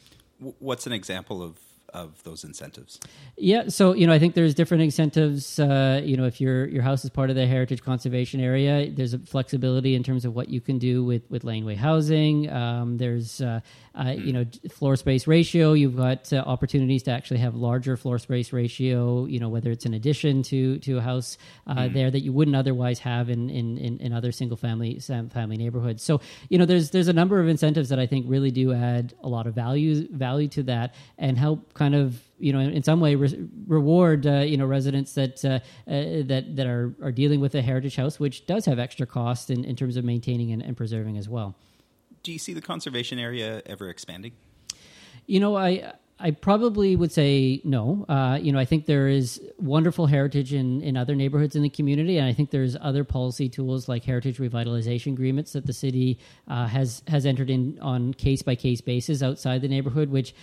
[0.58, 1.58] What's an example of
[1.94, 2.98] of those incentives?
[3.36, 5.58] Yeah, so you know, I think there's different incentives.
[5.58, 9.14] Uh, you know, if your your house is part of the heritage conservation area, there's
[9.14, 12.50] a flexibility in terms of what you can do with with laneway housing.
[12.50, 13.60] Um, there's uh,
[13.94, 15.72] uh, you know floor space ratio.
[15.72, 19.26] You've got uh, opportunities to actually have larger floor space ratio.
[19.26, 21.94] You know, whether it's an addition to to a house uh, Mm.
[21.94, 24.98] there that you wouldn't otherwise have in in, in, in other single family
[25.30, 26.02] family neighborhoods.
[26.02, 29.14] So you know, there's there's a number of incentives that I think really do add
[29.22, 33.00] a lot of value value to that and help kind of you know in some
[33.00, 37.40] way re- reward uh, you know residents that uh, uh, that that are are dealing
[37.40, 40.60] with a heritage house, which does have extra cost in, in terms of maintaining and,
[40.62, 41.56] and preserving as well.
[42.22, 44.32] Do you see the conservation area ever expanding?
[45.26, 48.04] You know, I I probably would say no.
[48.06, 51.70] Uh, you know, I think there is wonderful heritage in, in other neighborhoods in the
[51.70, 56.18] community, and I think there's other policy tools like heritage revitalization agreements that the city
[56.46, 60.34] uh, has has entered in on case by case basis outside the neighborhood, which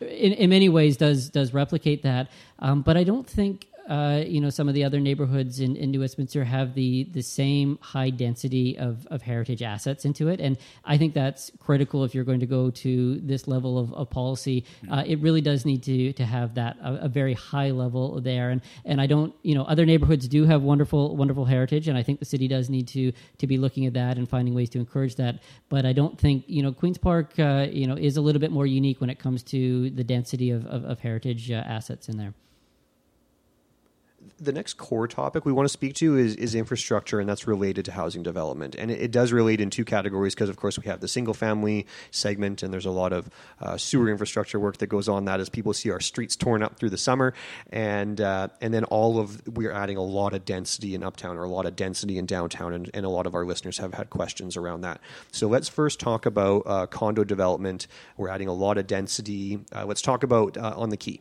[0.00, 2.28] in, in many ways does does replicate that.
[2.58, 5.90] Um, but I don't think uh, you know some of the other neighborhoods in, in
[5.90, 10.58] New Westminster have the the same high density of, of heritage assets into it, and
[10.84, 14.64] I think that's critical if you're going to go to this level of, of policy.
[14.90, 18.50] Uh, it really does need to to have that a, a very high level there,
[18.50, 22.02] and and I don't you know other neighborhoods do have wonderful wonderful heritage, and I
[22.02, 24.78] think the city does need to to be looking at that and finding ways to
[24.78, 25.42] encourage that.
[25.68, 28.50] But I don't think you know Queens Park uh, you know is a little bit
[28.50, 32.16] more unique when it comes to the density of of, of heritage uh, assets in
[32.16, 32.34] there.
[34.38, 37.86] The next core topic we want to speak to is, is infrastructure, and that's related
[37.86, 38.74] to housing development.
[38.74, 41.32] And it, it does relate in two categories because, of course, we have the single
[41.32, 43.30] family segment, and there's a lot of
[43.62, 46.78] uh, sewer infrastructure work that goes on that as people see our streets torn up
[46.78, 47.32] through the summer,
[47.70, 51.44] and uh, and then all of we're adding a lot of density in uptown or
[51.44, 54.10] a lot of density in downtown, and, and a lot of our listeners have had
[54.10, 55.00] questions around that.
[55.32, 57.86] So let's first talk about uh, condo development.
[58.18, 59.60] We're adding a lot of density.
[59.74, 61.20] Uh, let's talk about uh, on the Quay.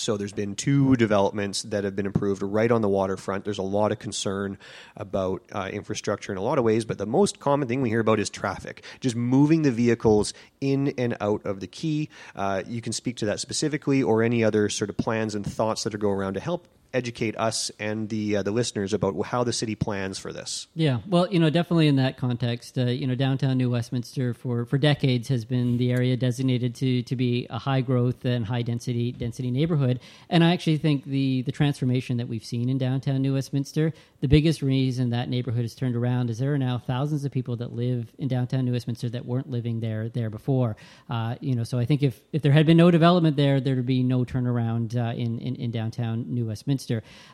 [0.00, 3.44] So there's been two developments that have been approved right on the waterfront.
[3.44, 4.56] There's a lot of concern
[4.96, 8.00] about uh, infrastructure in a lot of ways, but the most common thing we hear
[8.00, 12.08] about is traffic, just moving the vehicles in and out of the Quay.
[12.34, 15.84] Uh, you can speak to that specifically, or any other sort of plans and thoughts
[15.84, 19.44] that are go around to help educate us and the uh, the listeners about how
[19.44, 20.66] the city plans for this.
[20.74, 24.64] Yeah, well, you know, definitely in that context, uh, you know, downtown New Westminster for,
[24.64, 28.62] for decades has been the area designated to to be a high growth and high
[28.62, 30.00] density density neighborhood.
[30.28, 34.28] And I actually think the the transformation that we've seen in downtown New Westminster, the
[34.28, 37.72] biggest reason that neighborhood has turned around is there are now thousands of people that
[37.72, 40.76] live in downtown New Westminster that weren't living there there before.
[41.08, 43.86] Uh, you know, so I think if if there had been no development there, there'd
[43.86, 46.79] be no turnaround uh, in, in in downtown New Westminster.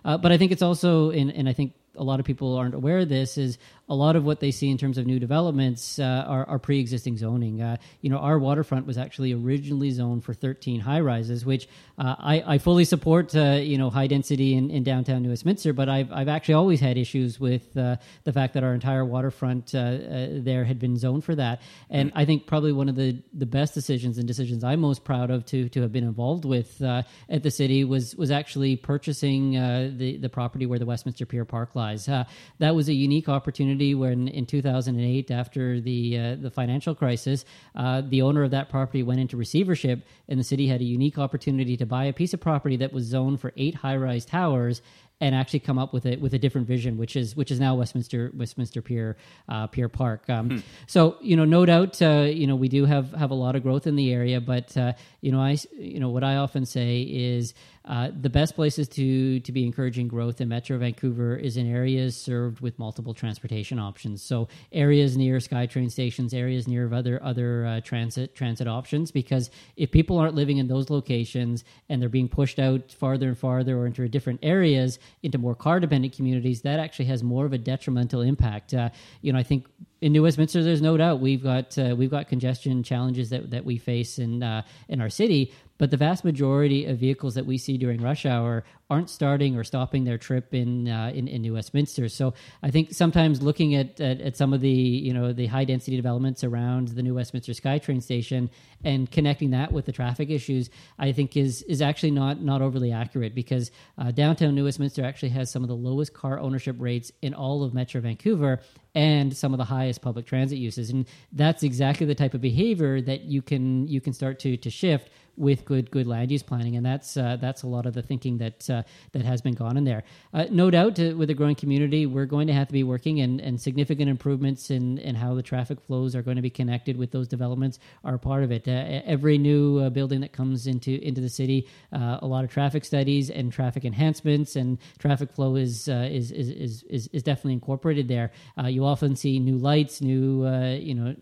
[0.05, 2.75] Uh, but I think it's also, in, and I think a lot of people aren't
[2.75, 5.99] aware of this, is a lot of what they see in terms of new developments
[5.99, 7.63] uh, are, are pre-existing zoning.
[7.63, 11.69] Uh, you know, our waterfront was actually originally zoned for 13 high rises, which
[11.99, 13.35] uh, I, I fully support.
[13.35, 16.81] Uh, you know, high density in, in downtown New Westminster, but I've I've actually always
[16.81, 19.99] had issues with uh, the fact that our entire waterfront uh,
[20.33, 21.63] there had been zoned for that.
[21.89, 25.31] And I think probably one of the the best decisions and decisions I'm most proud
[25.31, 30.19] of to to have been involved with at the city was was actually purchasing the
[30.21, 31.86] the property where the Westminster Pier Park lies.
[31.95, 32.25] Uh,
[32.59, 38.03] that was a unique opportunity when in 2008, after the uh, the financial crisis, uh,
[38.07, 41.77] the owner of that property went into receivership, and the city had a unique opportunity
[41.77, 44.83] to buy a piece of property that was zoned for eight high rise towers
[45.21, 47.75] and actually come up with it with a different vision, which is which is now
[47.75, 49.17] Westminster Westminster Pier
[49.49, 50.29] uh, Pier Park.
[50.29, 50.59] Um, Hmm.
[50.87, 53.63] So you know, no doubt, uh, you know, we do have have a lot of
[53.63, 57.03] growth in the area, but uh, you know, I you know what I often say
[57.03, 57.55] is
[57.85, 62.17] uh, the best places to to be encouraging growth in Metro Vancouver is in areas
[62.17, 64.23] served with multiple transportation options.
[64.23, 69.11] So areas near SkyTrain stations, areas near other other uh, transit transit options.
[69.11, 73.39] Because if people aren't living in those locations and they're being pushed out farther and
[73.39, 77.53] farther or into different areas into more car dependent communities, that actually has more of
[77.53, 78.75] a detrimental impact.
[78.75, 78.91] Uh,
[79.23, 79.67] you know, I think
[80.07, 83.65] in New Westminster, there's no doubt we've got uh, we've got congestion challenges that, that
[83.65, 85.53] we face in uh, in our city.
[85.79, 89.65] But the vast majority of vehicles that we see during rush hour aren't starting or
[89.65, 92.09] stopping their trip in uh, in, in New Westminster.
[92.09, 95.65] So I think sometimes looking at, at at some of the you know the high
[95.65, 98.49] density developments around the New Westminster SkyTrain station
[98.85, 102.93] and connecting that with the traffic issues, I think is is actually not not overly
[102.93, 107.11] accurate because uh, downtown New Westminster actually has some of the lowest car ownership rates
[107.23, 108.61] in all of Metro Vancouver
[108.97, 110.89] and some of the highest public transit uses.
[110.89, 114.71] And that's exactly the type of behavior that you can you can start to to
[114.71, 118.03] shift with good good land use planning, and that's uh, that's a lot of the
[118.03, 118.83] thinking that uh,
[119.13, 120.05] that has been gone in there.
[120.33, 123.21] Uh, no doubt, uh, with a growing community, we're going to have to be working,
[123.21, 126.97] and, and significant improvements in, in how the traffic flows are going to be connected
[126.97, 128.67] with those developments are part of it.
[128.67, 132.85] Uh, every new uh, building that comes into into the city, a lot of traffic
[132.85, 138.31] studies and traffic enhancements and traffic flow is, is, is is is definitely incorporated there.
[138.67, 141.15] you often see new lights, new you know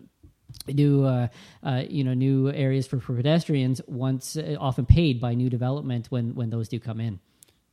[0.67, 1.27] new uh,
[1.63, 6.07] uh, you know new areas for, for pedestrians once uh, often paid by new development
[6.09, 7.19] when when those do come in.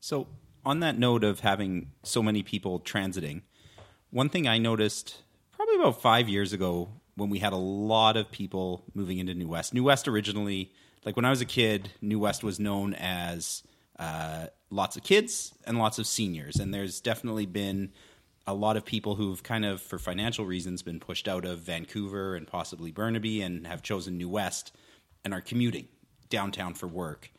[0.01, 0.27] So
[0.65, 3.43] on that note of having so many people transiting
[4.11, 8.31] one thing i noticed probably about five years ago when we had a lot of
[8.31, 9.75] people moving into new west.
[9.75, 10.73] New west originally
[11.05, 13.65] like when i was a kid new west was known as
[13.99, 16.57] uh, lots of kids and lots of seniors.
[16.57, 17.93] And there's definitely been
[18.47, 22.35] a lot of people who've kind of, for financial reasons, been pushed out of Vancouver
[22.35, 24.73] and possibly Burnaby and have chosen New West
[25.25, 25.89] and are commuting
[26.29, 27.31] downtown for work.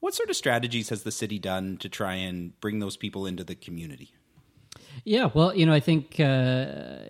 [0.00, 3.44] What sort of strategies has the city done to try and bring those people into
[3.44, 4.14] the community?
[5.04, 6.66] Yeah, well, you know, I think uh,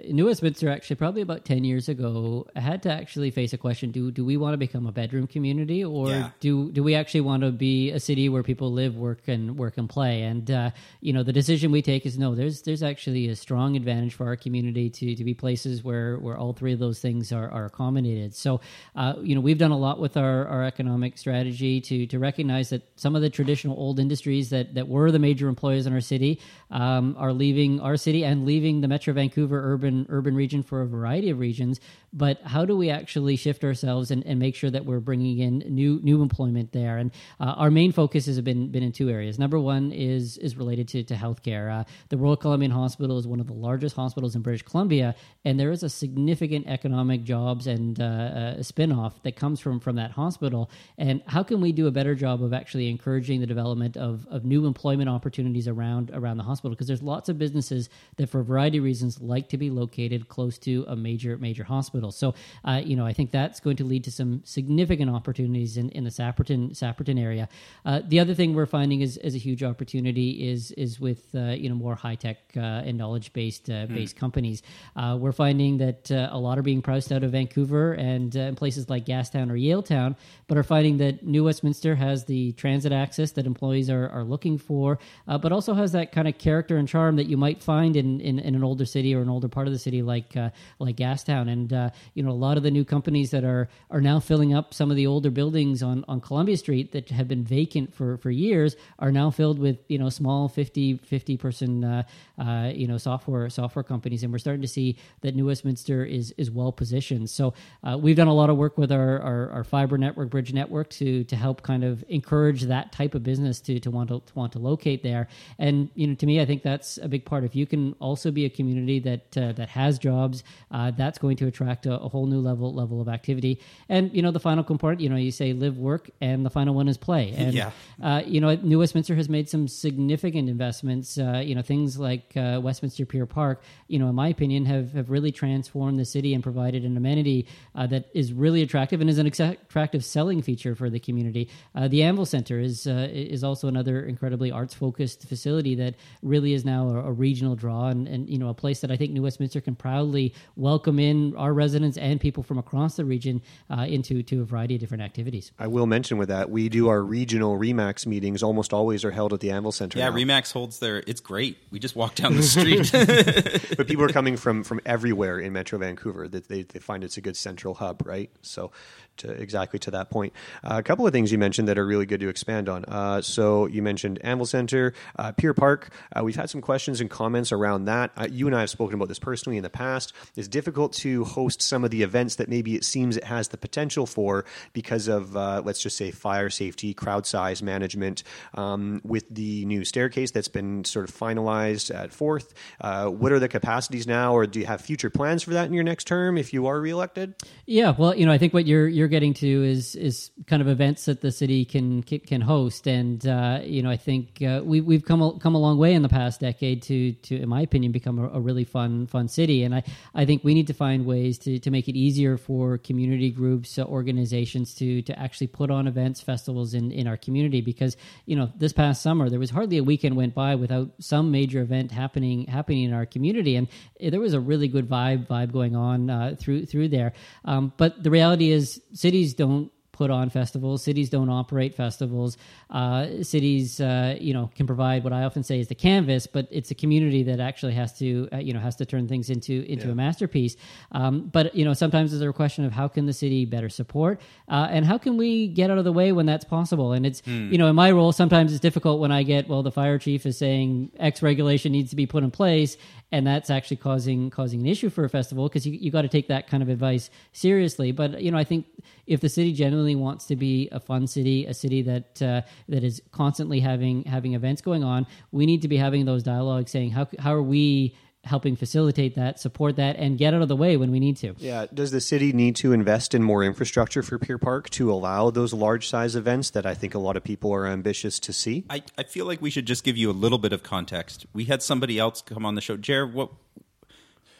[0.09, 4.11] New Westminster actually probably about ten years ago had to actually face a question: Do
[4.11, 6.31] do we want to become a bedroom community, or Yeah.
[6.41, 9.77] do do we actually want to be a city where people live, work, and work
[9.77, 10.23] and play?
[10.23, 10.71] And uh,
[11.01, 12.35] you know, the decision we take is no.
[12.35, 16.37] There's there's actually a strong advantage for our community to to be places where where
[16.39, 18.35] all three of those things are, are accommodated.
[18.35, 18.61] So,
[18.95, 22.71] uh, you know, we've done a lot with our, our economic strategy to to recognize
[22.71, 26.01] that some of the traditional old industries that that were the major employers in our
[26.01, 30.83] city um, are leaving our city and leaving the Metro Vancouver urban urban region for
[30.83, 31.79] a variety of reasons.
[32.13, 35.59] But how do we actually shift ourselves and, and make sure that we're bringing in
[35.59, 36.97] new new employment there?
[36.97, 39.39] And uh, our main focus has been been in two areas.
[39.39, 41.81] Number one is is related to to healthcare.
[41.81, 45.15] Uh, the Royal Columbian Hospital is one of the largest hospitals in British Columbia,
[45.45, 49.97] and there is a significant economic jobs and uh, uh, spinoff that comes from from
[49.97, 50.71] that hospital.
[50.99, 54.45] And how can we do a better job of actually encouraging the development of, of
[54.45, 56.71] new employment opportunities around around the hospital?
[56.71, 60.29] Because there's lots of businesses that, for a variety of reasons, like to be located
[60.29, 62.11] close to a major major hospital.
[62.11, 62.35] So,
[62.65, 66.05] uh, you know, I think that's going to lead to some significant opportunities in, in
[66.05, 67.49] the Sapperton Sapperton area.
[67.85, 71.41] Uh, the other thing we're finding is, is a huge opportunity is is with uh,
[71.63, 73.95] you know more high tech uh, and knowledge based uh, Hmm.
[73.95, 74.63] based companies.
[74.97, 78.51] Uh, we're finding that uh, a lot are being priced out of Vancouver and uh,
[78.51, 82.93] in places like Gastown or Yaletown, but are finding that New Westminster has the transit
[82.93, 84.99] access that employees are, are looking for,
[85.29, 88.21] uh, but also has that kind of character and charm that you might find in,
[88.21, 90.97] in, in an older city or an older part of the city like uh, like
[90.97, 91.51] Gastown.
[91.51, 94.55] And uh, you know, a lot of the new companies that are are now filling
[94.55, 98.17] up some of the older buildings on, on Columbia Street that have been vacant for,
[98.19, 102.03] for years are now filled with you know small 50, 50 person uh,
[102.39, 106.33] uh, you know software software companies, and we're starting to see that New Westminster is
[106.37, 107.31] is well positioned.
[107.31, 110.53] So uh, we've done a lot of work with our, our, our fiber network, bridge
[110.53, 114.21] network, to to help kind of encourage that type of business to to want to,
[114.21, 115.29] to want to locate there.
[115.59, 117.40] And you know, to me, I think that's a big part.
[117.45, 121.37] If you can also be a community that uh, that has jobs, uh, that's going
[121.39, 123.61] to attract a, a whole new level level of activity.
[123.89, 126.75] And you know, the final component, you know, you say live, work, and the final
[126.75, 127.33] one is play.
[127.37, 127.71] And Yeah.
[128.03, 131.19] uh, you know, New Westminster has made some significant investments.
[131.19, 134.93] Uh, you know, things like uh, Westminster Pier Park, you know, in my opinion, have,
[134.93, 139.09] have really transformed the city and provided an amenity uh, that is really attractive and
[139.11, 141.49] is an attractive selling feature for the community.
[141.75, 146.53] Uh, the Anvil Center is uh, is also another incredibly arts focused facility that really
[146.53, 149.13] is now a, a regional draw and, and you know a place that I think
[149.13, 153.87] New Westminster can proudly welcome in our residents and people from across the region uh,
[153.89, 155.53] into to a variety of different activities.
[155.57, 158.43] I will mention with that we do our regional Remax meetings.
[158.43, 160.01] Almost always are held at the Anvil Center.
[160.01, 160.17] Yeah, now.
[160.17, 161.05] Remax holds their.
[161.07, 161.59] It's great.
[161.71, 162.91] We just walk down the street.
[163.77, 166.27] but people are coming from from everywhere in Metro Vancouver.
[166.27, 168.31] That they, they find it's a good central hub, right?
[168.43, 168.73] So,
[169.21, 170.33] to, exactly to that point,
[170.65, 172.85] uh, a couple of things you mentioned that are really good to expand on.
[172.87, 175.91] Uh, so you mentioned Anvil Center, uh, Pier Park.
[176.15, 178.11] Uh, we've had some questions and comments around that.
[178.17, 180.13] Uh, you and I have spoken about this personally in the past.
[180.37, 183.59] It's difficult to host some of the events that maybe it seems it has the
[183.59, 188.23] potential for because of uh, let's just say fire safety, crowd size management.
[188.55, 193.49] Um, with the new staircase that's been sort of finalized at fourth, what are the
[193.49, 196.53] capacities now, or do you have future plans for that in your next term if
[196.53, 197.35] you are reelected?
[197.67, 200.69] Yeah, well, you know, I think what you're you're getting to is is kind of
[200.69, 204.81] events that the city can can host, and uh, you know, I think uh, we
[204.81, 207.61] we've come a, come a long way in the past decade to to, in my
[207.61, 209.83] opinion, become a, a, really fun fun city, and I
[210.15, 213.79] I think we need to find ways to to make it easier for community groups,
[213.79, 218.37] uh, organizations to to actually put on events, festivals in in our community, because you
[218.37, 221.91] know, this past summer there was hardly a weekend went by without some major event
[221.91, 223.69] happening happening in our community, and
[224.01, 227.13] there was a really good vibe vibe going on uh, through through there.
[227.45, 230.83] Um, but the reality is, cities don't put on festivals.
[230.83, 232.39] Cities don't operate festivals.
[232.71, 236.49] Uh, cities, uh, you know, can provide what I often say is the canvas, but
[236.51, 239.55] it's a community that actually has to, uh, you know, has to turn things into
[239.71, 239.93] into yeah.
[239.93, 240.57] a masterpiece.
[240.93, 244.23] Um, but you know, sometimes there's a question of how can the city better support,
[244.49, 246.93] uh, and how can we get out of the way when that's possible.
[246.95, 247.53] And it's, mm.
[247.53, 250.25] you know, in my role, sometimes it's difficult when I get, well, the fire chief
[250.25, 252.79] is saying X regulation needs to be put in place,
[253.13, 256.09] and that's actually causing causing an issue for a festival because you you got to
[256.17, 257.93] take that kind of advice seriously.
[257.93, 258.65] But you know, I think
[259.07, 259.53] if the city
[259.91, 264.05] genuinely wants to be a fun city, a city that uh, that is constantly having
[264.05, 267.43] having events going on, we need to be having those dialogues, saying how how are
[267.43, 271.17] we helping facilitate that, support that, and get out of the way when we need
[271.17, 271.35] to.
[271.39, 271.65] Yeah.
[271.73, 275.55] Does the city need to invest in more infrastructure for Pier Park to allow those
[275.55, 278.67] large size events that I think a lot of people are ambitious to see?
[278.69, 281.25] I, I feel like we should just give you a little bit of context.
[281.33, 282.77] We had somebody else come on the show.
[282.77, 283.31] Jared, what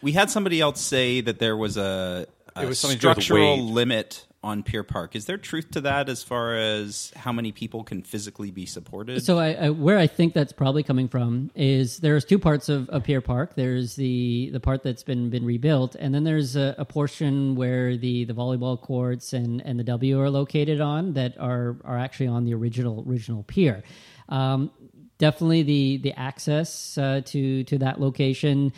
[0.03, 4.83] we had somebody else say that there was a, a was structural limit on Pier
[4.83, 5.15] Park.
[5.15, 9.23] Is there truth to that as far as how many people can physically be supported?
[9.23, 12.89] So, I, I, where I think that's probably coming from is there's two parts of,
[12.89, 13.55] of Pier Park.
[13.55, 17.97] There's the the part that's been been rebuilt, and then there's a, a, portion where
[17.97, 22.29] the, the volleyball courts and, and the W are located on that are are actually
[22.29, 23.83] on the original original pier.
[24.29, 24.71] Um,
[25.19, 28.73] definitely the the access uh, to to that location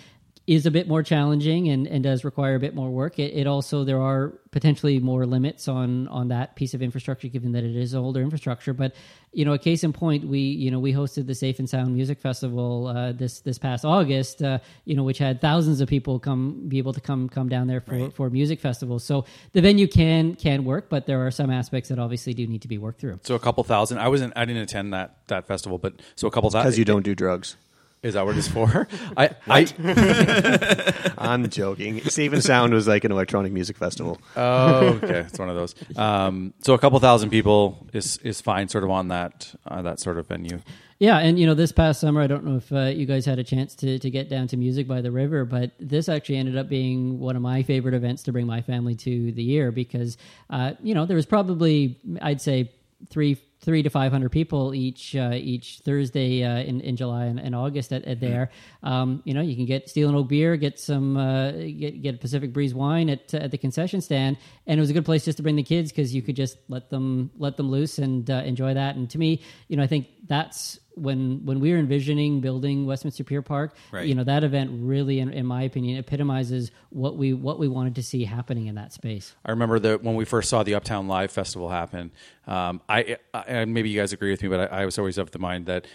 [0.47, 3.19] is a bit more challenging and, and does require a bit more work.
[3.19, 7.53] It, it, also there are potentially more limits on on that piece of infrastructure, given
[7.53, 8.73] that it is older infrastructure.
[8.73, 8.95] But
[9.33, 11.95] you know, a case in point, we you know we hosted the Safe and Sound
[11.95, 16.19] Music Festival uh, this this past August, uh, you know, which had thousands of people
[16.19, 18.13] come be able to come come down there for right.
[18.13, 19.05] for music festivals.
[19.05, 22.63] So the venue can can work, but there are some aspects that obviously do need
[22.63, 23.21] to be worked through.
[23.23, 23.99] So a couple thousand.
[23.99, 24.33] I wasn't.
[24.35, 27.15] I didn't attend that that festival, but so a couple thousand because you don't do
[27.15, 27.57] drugs.
[28.03, 28.89] Is that what it's for?
[29.17, 32.01] I, I I'm joking.
[32.01, 34.21] Safe and Sound was like an electronic music festival.
[34.35, 35.75] Oh, okay, it's one of those.
[35.97, 40.01] Um, so a couple thousand people is is fine, sort of on that uh, that
[40.01, 40.61] sort of venue.
[40.99, 43.39] Yeah, and you know, this past summer, I don't know if uh, you guys had
[43.39, 46.57] a chance to to get down to Music by the River, but this actually ended
[46.57, 50.17] up being one of my favorite events to bring my family to the year because,
[50.51, 52.73] uh, you know, there was probably I'd say
[53.11, 57.41] three three to five hundred people each uh, each Thursday uh, in in July and,
[57.41, 58.51] and August at, at there.
[58.83, 62.21] Um, you know, you can get Steel and Oak beer, get some uh, get get
[62.21, 64.37] Pacific Breeze wine at at the concession stand,
[64.67, 66.59] and it was a good place just to bring the kids because you could just
[66.69, 68.97] let them let them loose and uh, enjoy that.
[68.97, 73.25] And to me, you know, I think that's when when we were envisioning building Westminster
[73.25, 74.07] Pier Park, right.
[74.07, 77.95] you know that event really, in, in, my opinion, epitomizes what we what we wanted
[77.97, 79.35] to see happening in that space.
[79.45, 82.13] I remember that when we first saw the Uptown Live Festival happen.
[82.47, 85.19] Um, I, I, and maybe you guys agree with me, but I, I was always
[85.19, 85.87] of the mind that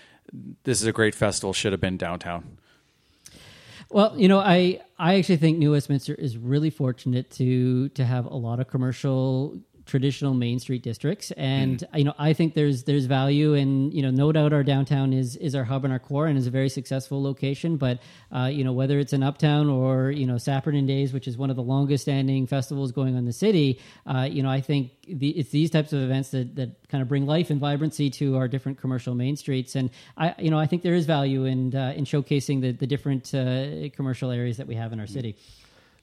[0.64, 1.54] this is a great festival.
[1.54, 2.58] Should have been downtown.
[3.90, 8.26] Well, you know, I I actually think New Westminster is really fortunate to to have
[8.26, 9.58] a lot of commercial
[9.88, 11.32] traditional main street districts.
[11.32, 11.98] And mm.
[11.98, 15.36] you know i think there's there's value in you know no doubt our downtown is
[15.38, 17.78] is our hub and our core and is a very successful location.
[17.78, 18.00] But
[18.32, 21.50] uh, you know whether it's in uptown or you know Sapperton Days which is one
[21.50, 24.92] of the longest standing festivals going on in the city uh, you know i think
[25.08, 28.36] the, it's these types of events that, that kind of bring life and vibrancy to
[28.36, 29.76] our different commercial main streets.
[29.76, 32.88] And i you know i think there is value in uh, in showcasing the the
[32.88, 35.38] different uh, commercial areas that we have in our city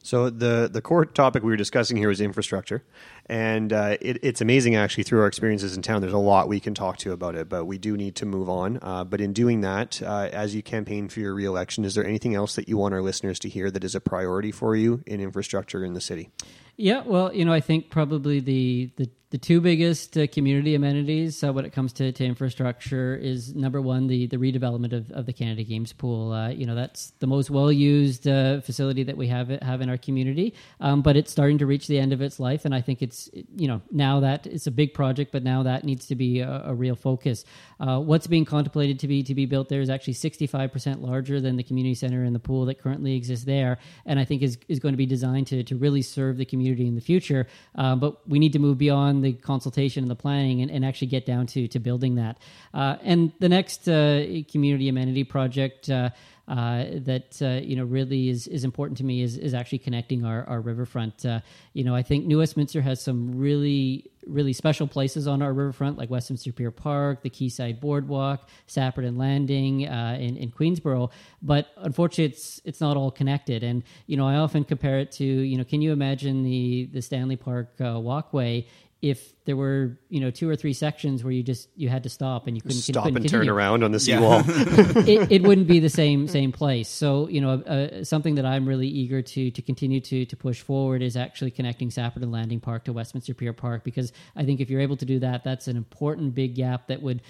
[0.05, 2.85] So the the core topic we were discussing here was infrastructure,
[3.25, 6.03] and uh, it, it's amazing actually through our experiences in town.
[6.03, 8.51] There's a lot we can talk to about it, but we do need to move
[8.51, 8.79] on.
[8.83, 12.35] Uh, but in doing that, uh, as you campaign for your reelection, is there anything
[12.35, 15.23] else that you want our listeners to hear that is a priority for you in
[15.23, 16.29] infrastructure in the city?
[16.77, 21.43] Yeah, well, you know, I think probably the the, the two biggest uh, community amenities
[21.43, 25.27] uh, when it comes to, to infrastructure is number one the the redevelopment of, of
[25.27, 26.31] the Canada Games pool.
[26.31, 29.91] Uh, you know, that's the most well used uh, facility that we have have in
[29.91, 32.81] our community, um, but it's starting to reach the end of its life, and I
[32.81, 36.15] think it's you know now that it's a big project, but now that needs to
[36.15, 37.45] be a, a real focus.
[37.81, 41.03] Uh, what's being contemplated to be to be built there is actually sixty five percent
[41.03, 44.43] larger than the community center and the pool that currently exists there, and I think
[44.43, 47.49] is is going to be designed to to really serve the community in the future.
[47.75, 51.09] Uh, but we need to move beyond the consultation and the planning and, and actually
[51.09, 52.39] get down to to building that.
[52.73, 55.91] Uh, and the next uh, community amenity project.
[55.91, 56.11] Uh,
[56.47, 60.27] uh, that uh, you know really is, is important to me is, is actually connecting
[60.27, 61.25] our, our riverfront.
[61.25, 61.41] Uh,
[61.73, 65.99] you know, I think New Westminster has some really really special places on our riverfront,
[65.99, 71.11] like Westminster Pier Park, the Quayside Boardwalk, Sapperton Landing, uh, in, in Queensborough.
[71.43, 73.63] But unfortunately, it's it's not all connected.
[73.63, 77.01] And you know, I often compare it to you know, can you imagine the the
[77.01, 78.67] Stanley Park uh, walkway
[79.05, 82.09] if there were you know two or three sections where you just you had to
[82.09, 83.45] stop and you couldn't stop couldn't and continue.
[83.47, 84.43] turn around on the seawall.
[84.49, 86.89] it, it wouldn't be the same same place.
[86.89, 90.63] So you know uh, something that I'm really eager to to continue to to push
[90.63, 94.71] forward is actually connecting Sapperton Landing Park to Westminster Pier Park because I think if
[94.71, 97.21] you're able to do that, that's an important big gap that would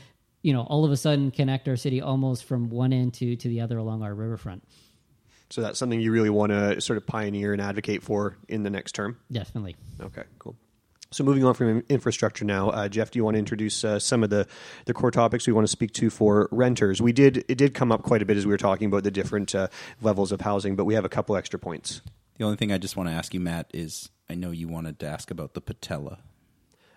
[0.42, 3.48] you know all of a sudden connect our city almost from one end to to
[3.48, 4.62] the other along our riverfront.
[5.50, 8.70] So that's something you really want to sort of pioneer and advocate for in the
[8.70, 9.18] next term.
[9.30, 9.74] Definitely.
[10.00, 10.56] Okay, cool.
[11.14, 14.24] So moving on from infrastructure now, uh, Jeff, do you want to introduce uh, some
[14.24, 14.48] of the,
[14.86, 17.00] the core topics we want to speak to for renters?
[17.00, 19.12] We did it did come up quite a bit as we were talking about the
[19.12, 19.68] different uh,
[20.02, 22.02] levels of housing, but we have a couple extra points.
[22.38, 24.98] The only thing I just want to ask you, Matt, is I know you wanted
[24.98, 26.18] to ask about the patella.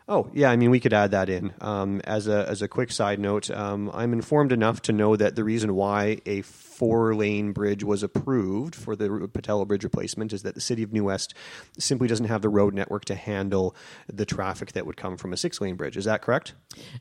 [0.09, 2.91] Oh yeah, I mean we could add that in um, as a as a quick
[2.91, 3.49] side note.
[3.51, 8.03] Um, I'm informed enough to know that the reason why a four lane bridge was
[8.03, 11.33] approved for the Pattullo Bridge replacement is that the city of New West
[11.79, 13.75] simply doesn't have the road network to handle
[14.07, 15.97] the traffic that would come from a six lane bridge.
[15.97, 16.53] Is that correct?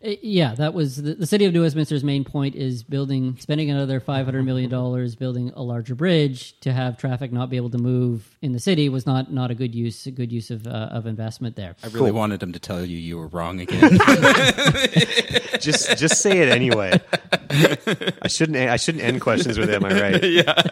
[0.04, 3.70] Uh, Yeah, that was the, the city of New Westminster's main point is building, spending
[3.70, 7.70] another five hundred million dollars building a larger bridge to have traffic not be able
[7.70, 10.66] to move in the city was not not a good use a good use of
[10.66, 11.76] uh, of investment there.
[11.84, 13.98] I really wanted him to tell you you were wrong again.
[15.60, 17.00] just just say it anyway.
[18.22, 20.62] I shouldn't I shouldn't end questions with "Am I right?" yeah.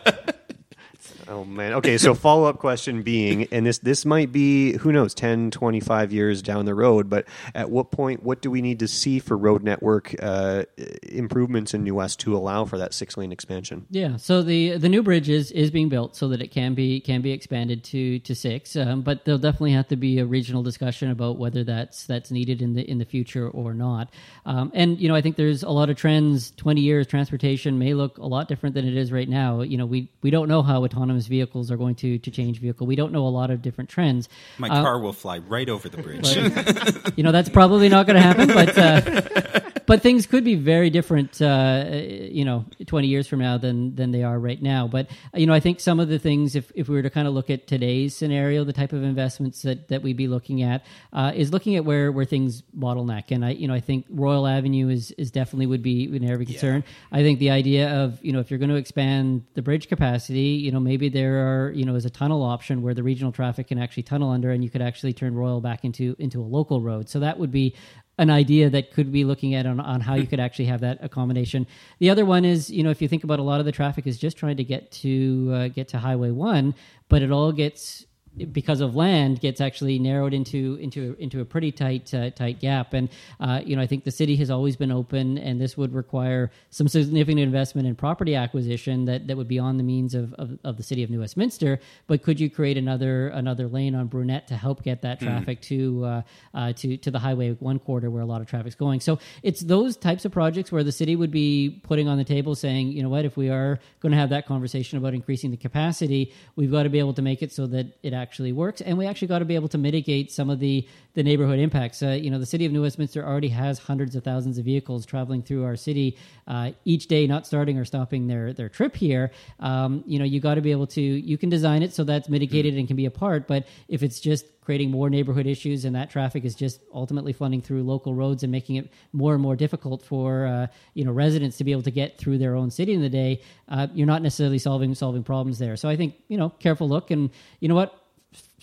[1.54, 1.74] Man.
[1.74, 6.12] Okay, so follow up question being, and this this might be who knows 10, 25
[6.12, 9.36] years down the road, but at what point, what do we need to see for
[9.36, 10.64] road network uh,
[11.02, 13.86] improvements in New West to allow for that six lane expansion?
[13.90, 17.00] Yeah, so the the new bridge is, is being built so that it can be
[17.00, 20.62] can be expanded to to six, um, but there'll definitely have to be a regional
[20.62, 24.10] discussion about whether that's that's needed in the in the future or not.
[24.44, 26.50] Um, and you know, I think there's a lot of trends.
[26.50, 29.62] Twenty years, transportation may look a lot different than it is right now.
[29.62, 32.86] You know, we we don't know how autonomous vehicles are going to to change vehicle.
[32.86, 34.28] We don't know a lot of different trends.
[34.58, 36.36] My Uh, car will fly right over the bridge.
[37.16, 40.90] you know that's probably not going to happen but uh, but things could be very
[40.90, 44.88] different uh, you know 20 years from now than than they are right now.
[44.88, 47.28] But you know i think some of the things if, if we were to kind
[47.28, 50.84] of look at today's scenario the type of investments that that we'd be looking at
[51.12, 53.30] uh, is looking at where where things bottleneck.
[53.30, 56.40] And i you know i think royal avenue is is definitely would be an area
[56.40, 56.84] of concern.
[57.12, 60.60] I think the idea of you know if you're going to expand the bridge capacity
[60.64, 63.68] you know maybe there are you know as a tunnel option where the regional traffic
[63.68, 66.80] can actually tunnel under and you could actually turn royal back into into a local
[66.80, 67.08] road.
[67.08, 67.74] So that would be
[68.18, 70.98] an idea that could be looking at on, on how you could actually have that
[71.02, 71.66] accommodation.
[71.98, 74.06] The other one is, you know, if you think about a lot of the traffic
[74.06, 76.74] is just trying to get to uh, get to Highway One,
[77.08, 78.06] but it all gets
[78.52, 82.92] because of land gets actually narrowed into into into a pretty tight uh, tight gap.
[82.92, 83.08] And
[83.40, 86.50] uh, you know I think the city has always been open and this would require
[86.70, 90.58] some significant investment in property acquisition that, that would be on the means of, of,
[90.64, 91.78] of the city of New Westminster.
[92.06, 95.26] But could you create another another lane on Brunette to help get that Mm.
[95.26, 96.22] traffic to uh,
[96.54, 99.00] uh, to to the highway one quarter where a lot of traffic's going?
[99.00, 102.54] So it's those types of projects where the city would be putting on the table
[102.56, 103.24] saying you know what?
[103.24, 106.88] If we are going to have that conversation about increasing the capacity we've got to
[106.88, 109.44] be able to make it so that it actually works and we actually got to
[109.44, 112.02] be able to mitigate some of the the neighborhood impacts.
[112.02, 115.06] Uh, you know, the city of New Westminster already has hundreds of thousands of vehicles
[115.06, 116.18] traveling through our city
[116.48, 119.30] uh, each day, not starting or stopping their their trip here.
[119.60, 121.00] Um, you know, you got to be able to.
[121.00, 124.20] You can design it so that's mitigated and can be a part, but if it's
[124.20, 128.42] just creating more neighborhood issues and that traffic is just ultimately flooding through local roads
[128.42, 131.82] and making it more and more difficult for uh, you know residents to be able
[131.82, 135.22] to get through their own city in the day, uh, you're not necessarily solving solving
[135.22, 135.76] problems there.
[135.76, 138.00] So I think you know careful look and you know what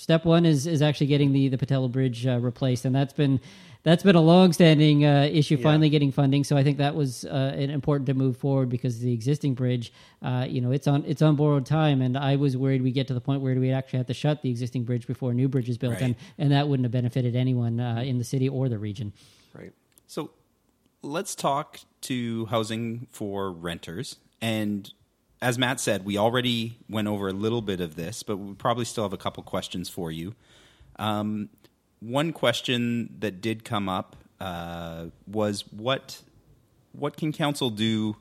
[0.02, 3.39] step one is is actually getting the the Pattullo Bridge uh, replaced, and that's been
[3.84, 5.56] that's been a long-standing uh, issue.
[5.56, 5.64] Yeah.
[5.64, 9.14] Finally, getting funding, so I think that was uh, important to move forward because the
[9.14, 9.91] existing bridge,
[10.22, 13.08] uh, you know, it's on it's on borrowed time, and I was worried we get
[13.08, 15.47] to the point where we actually have to shut the existing bridge before a new
[15.47, 16.02] bridge is built, Right.
[16.04, 19.14] and and that wouldn't have benefited anyone uh, in the city or the region.
[19.54, 19.74] Right.
[20.08, 20.32] So
[21.02, 24.18] let's talk to housing for renters.
[24.41, 24.91] And
[25.42, 28.86] as Matt said, we already went over a little bit of this, but we probably
[28.86, 30.36] still have a couple questions for you.
[30.98, 31.50] Um,
[32.00, 36.22] one question that did come up uh, was what
[36.94, 38.18] what can council do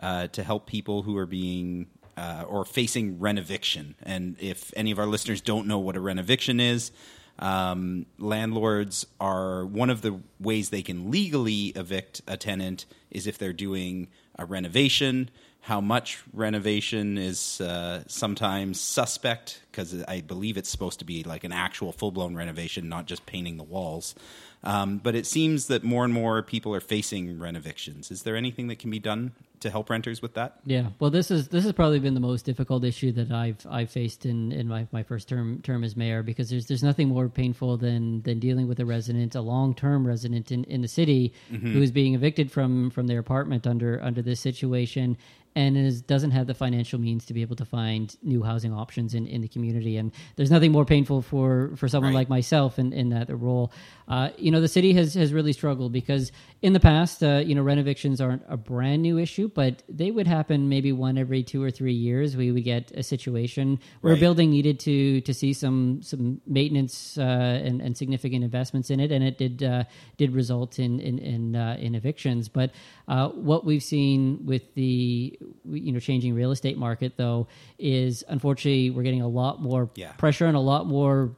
[0.00, 1.86] uh, to help people who are being
[2.16, 3.94] uh, or facing renoviction?
[4.02, 6.92] And if any of our listeners don't know what a renoviction is,
[7.38, 13.36] um, landlords are one of the ways they can legally evict a tenant is if
[13.36, 14.08] they're doing
[14.38, 15.30] a renovation.
[15.66, 21.42] How much renovation is uh, sometimes suspect because I believe it's supposed to be like
[21.42, 24.14] an actual full blown renovation, not just painting the walls.
[24.62, 28.12] Um, but it seems that more and more people are facing renovictions.
[28.12, 30.60] Is there anything that can be done to help renters with that?
[30.64, 33.90] Yeah, well, this is this has probably been the most difficult issue that I've I've
[33.90, 37.28] faced in, in my, my first term term as mayor because there's there's nothing more
[37.28, 41.32] painful than than dealing with a resident, a long term resident in, in the city
[41.52, 41.72] Mhm.
[41.72, 45.16] who is being evicted from from their apartment under under this situation
[45.56, 49.14] and is doesn't have the financial means to be able to find new housing options
[49.14, 49.96] in, in the community.
[49.96, 53.72] And there's nothing more painful for for someone like myself in, in that role.
[54.06, 56.30] Uh, you know, the city has has really struggled because
[56.60, 60.26] in the past, uh, you know, renovictions aren't a brand new issue, but they would
[60.26, 62.36] happen maybe one every two or three years.
[62.36, 67.16] We would get a situation where a building needed to to see some some maintenance
[67.16, 69.84] uh, and, and significant investments in it, and it did uh,
[70.18, 72.50] did result in in in, uh, in evictions.
[72.50, 72.72] But
[73.08, 77.46] uh, what we've seen with the you know changing real estate market though
[77.78, 80.12] is unfortunately we're getting a lot more Yeah.
[80.12, 81.30] pressure and a lot more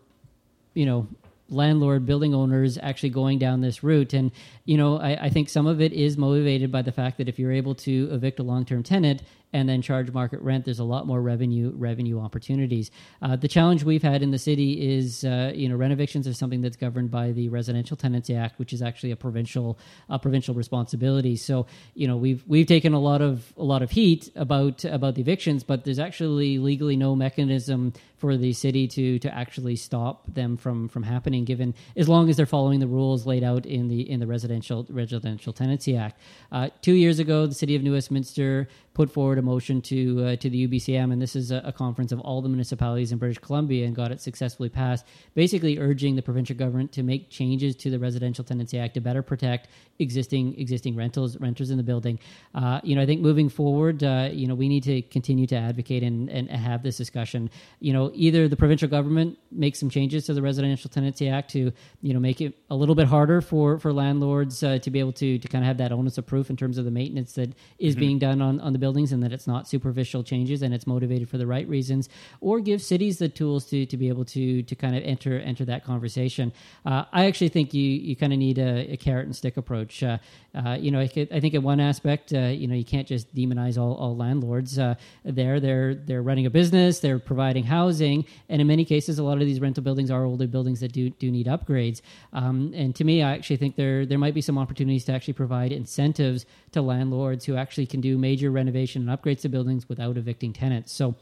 [0.75, 1.07] you know
[1.51, 4.31] landlord building owners actually going down this route and
[4.67, 7.39] you know I, I think some of it is motivated by the fact that if
[7.39, 9.23] you're able to evict a long-term tenant
[9.53, 12.91] and then charge market rent there's a lot more revenue revenue opportunities.
[13.23, 16.61] Uh, the challenge we've had in the city is uh, you know renovictions are something
[16.61, 19.79] that's governed by the residential tenancy act which is actually a provincial
[20.09, 21.37] a provincial responsibility.
[21.37, 25.15] So you know we've we've taken a lot of a lot of heat about about
[25.15, 30.33] the evictions but there's actually legally no mechanism for the city to to actually stop
[30.33, 33.89] them from from happening given as long as they're following the rules laid out in
[33.89, 36.21] the in the residential residential tenancy act.
[36.53, 38.69] Uh, two years ago the city of new westminster
[38.99, 42.11] put forward a motion to uh, to the UBCM, and this is a, a conference
[42.11, 45.07] of all the municipalities in British Columbia, and got it successfully passed.
[45.37, 49.23] Basically, urging the provincial government to make changes to the Residential Tenancy Act to better
[49.23, 49.69] protect
[50.01, 52.19] existing existing rentals renters in the building.
[52.57, 55.57] Uh, you know, I think moving forward, uh, you know, we need to continue to
[55.57, 57.51] advocate and, and have this discussion.
[57.79, 61.71] You know, either the provincial government makes some changes to the Residential Tenancy Act to
[62.03, 65.13] you know make it a little bit harder for for landlords uh, to be able
[65.13, 67.55] to to kind of have that onus of proof in terms of the maintenance that
[67.79, 67.99] is Mhm.
[68.01, 71.29] being done on on the buildings and that it's not superficial changes and it's motivated
[71.29, 72.09] for the right reasons
[72.41, 75.63] or give cities the tools to to be able to to kind of enter enter
[75.73, 76.51] that conversation.
[76.87, 80.03] Uh, i actually think you you kind of need a, a carrot and stick approach.
[80.03, 80.17] Uh,
[80.55, 83.07] uh, you know I, could, I think in one aspect uh, you know you can't
[83.15, 84.79] just demonize all, all landlords.
[84.79, 89.23] Uh, there they're they're running a business they're providing housing and in many cases a
[89.23, 92.01] lot of these rental buildings are older buildings that do do need upgrades.
[92.33, 95.35] Um, and to me i actually think there there might be some opportunities to actually
[95.35, 100.17] provide incentives to landlords who actually can do major renovation and upgrades to buildings without
[100.17, 100.93] evicting tenants.
[100.93, 101.15] So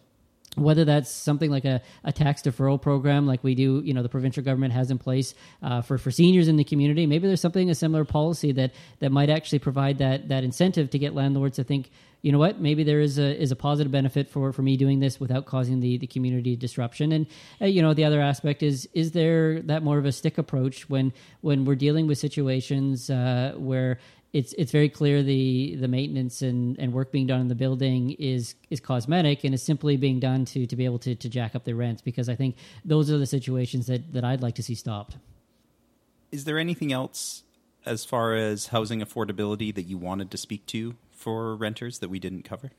[0.57, 4.09] whether that's something like a, a tax deferral program like we do you know the
[4.09, 7.69] provincial government has in place uh, for, for seniors in the community maybe there's something
[7.69, 11.65] a similar policy that that might actually provide that that incentive to get landlords to
[11.65, 11.91] think
[12.27, 14.99] you know what maybe there is a is a positive benefit for for me doing
[14.99, 17.13] this without causing the the community disruption.
[17.13, 17.27] And
[17.63, 20.91] uh, you know the other aspect is is there that more of a stick approach
[20.91, 24.01] when when we're dealing with situations uh, where
[24.39, 28.11] it's it's very clear the the maintenance and, and work being done in the building
[28.33, 31.55] is is cosmetic and is simply being done to to be able to, to jack
[31.57, 34.63] up the rents because I think those are the situations that, that I'd like to
[34.63, 35.17] see stopped.
[36.33, 37.45] Is there anything else
[37.87, 42.19] as far as housing affordability that you wanted to speak to for renters that we
[42.19, 42.73] didn't cover?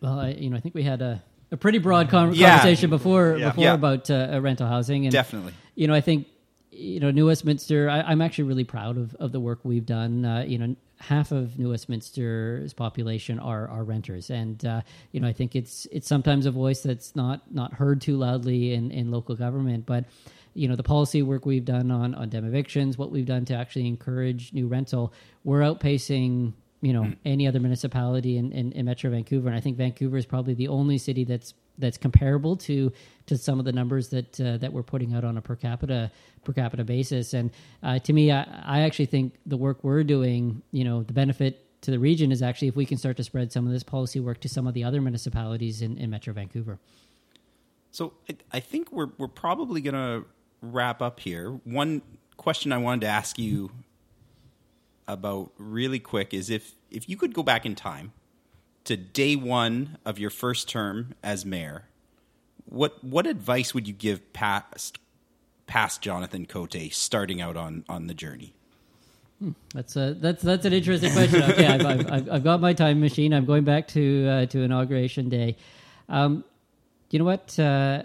[0.00, 2.50] Well, I, you know, I think we had a, a pretty broad con- Yeah.
[2.58, 3.48] conversation before Yeah.
[3.48, 3.74] before Yeah.
[3.74, 5.54] about uh, uh, rental housing, and Definitely.
[5.74, 6.26] You know, I think
[6.70, 7.88] you know, New Westminster.
[7.88, 10.24] I, I'm actually really proud of, of the work we've done.
[10.24, 14.82] Uh, you know, half of New Westminster's population are are renters, and uh,
[15.12, 18.74] you know, I think it's it's sometimes a voice that's not not heard too loudly
[18.74, 20.04] in in local government, but
[20.54, 23.86] you know the policy work we've done on on demovictions, what we've done to actually
[23.86, 29.48] encourage new rental, we're outpacing you know any other municipality in, in, in Metro Vancouver,
[29.48, 32.92] and I think Vancouver is probably the only city that's that's comparable to
[33.26, 36.10] to some of the numbers that uh, that we're putting out on a per capita
[36.44, 37.34] per capita basis.
[37.34, 37.50] And
[37.82, 41.60] uh, to me, I, I actually think the work we're doing, you know, the benefit
[41.82, 44.20] to the region is actually if we can start to spread some of this policy
[44.20, 46.78] work to some of the other municipalities in, in Metro Vancouver.
[47.90, 50.26] So I, I think we're we're probably going to
[50.60, 51.50] wrap up here.
[51.64, 52.02] One
[52.36, 53.70] question I wanted to ask you
[55.06, 58.12] about really quick is if if you could go back in time
[58.84, 61.84] to day one of your first term as mayor,
[62.66, 64.98] what what advice would you give past
[65.66, 68.54] past Jonathan Cote starting out on on the journey?
[69.40, 71.42] Hmm, that's a that's that's an interesting question.
[71.42, 73.32] Okay, I've, I've, I've, got my time machine.
[73.32, 75.56] I'm going back to uh, to inauguration day.
[76.08, 76.44] Um,
[77.10, 77.58] you know what?
[77.58, 78.04] Uh,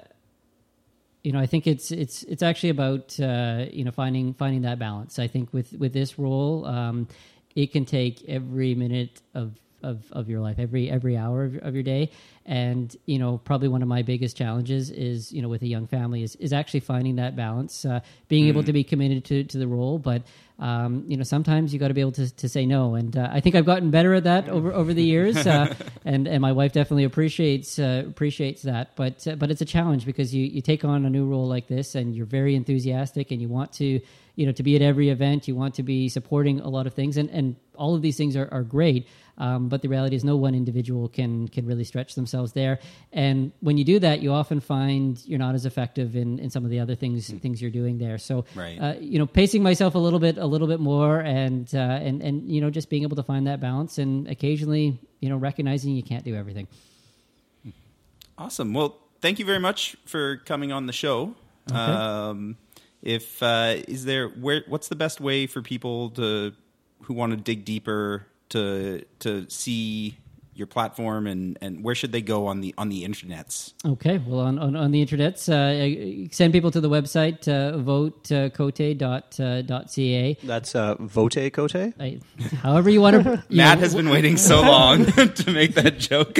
[1.23, 4.79] you know, I think it's it's it's actually about uh, you know finding finding that
[4.79, 5.19] balance.
[5.19, 7.07] I think with with this role, um,
[7.55, 9.53] it can take every minute of
[9.83, 12.11] of, of your life every every hour of, of, your day
[12.45, 15.87] and you know probably one of my biggest challenges is you know with a young
[15.87, 18.49] family is, is actually finding that balance uh, being mm.
[18.49, 20.23] able to be committed to, to the role but
[20.59, 23.29] um, you know, sometimes you got to be able to, to say no, and uh,
[23.31, 25.73] I think I've gotten better at that over over the years, uh,
[26.05, 28.93] and and my wife definitely appreciates uh, appreciates that.
[28.97, 31.67] But uh, but it's a challenge because you you take on a new role like
[31.67, 34.01] this, and you're very enthusiastic, and you want to
[34.39, 36.93] you know to be at every event, you want to be supporting a lot of
[36.93, 39.05] things, and and all of these things are, are great.
[39.37, 42.79] Um, but the reality is, no one individual can can really stretch themselves there.
[43.11, 46.63] And when you do that, you often find you're not as effective in, in some
[46.63, 47.41] of the other things mm.
[47.41, 48.17] things you're doing there.
[48.17, 48.77] So, right.
[48.79, 52.21] uh, you know, pacing myself a little bit, a little bit more, and uh, and
[52.21, 55.95] and you know, just being able to find that balance, and occasionally, you know, recognizing
[55.95, 56.67] you can't do everything.
[58.37, 58.73] Awesome.
[58.73, 61.35] Well, thank you very much for coming on the show.
[61.69, 61.77] Okay.
[61.77, 62.55] Um,
[63.01, 66.53] if uh, is there where what's the best way for people to
[67.03, 70.17] who want to dig deeper to to see
[70.59, 73.73] your platform and, and where should they go on the on the internets?
[73.85, 78.99] Okay, well on on, on the internets, uh, send people to the website uh, votecote.ca.
[80.31, 81.75] Uh, That's uh, vote cote.
[81.75, 82.19] I,
[82.61, 83.43] however you want to.
[83.49, 86.39] Matt know, has been waiting so long to make that joke.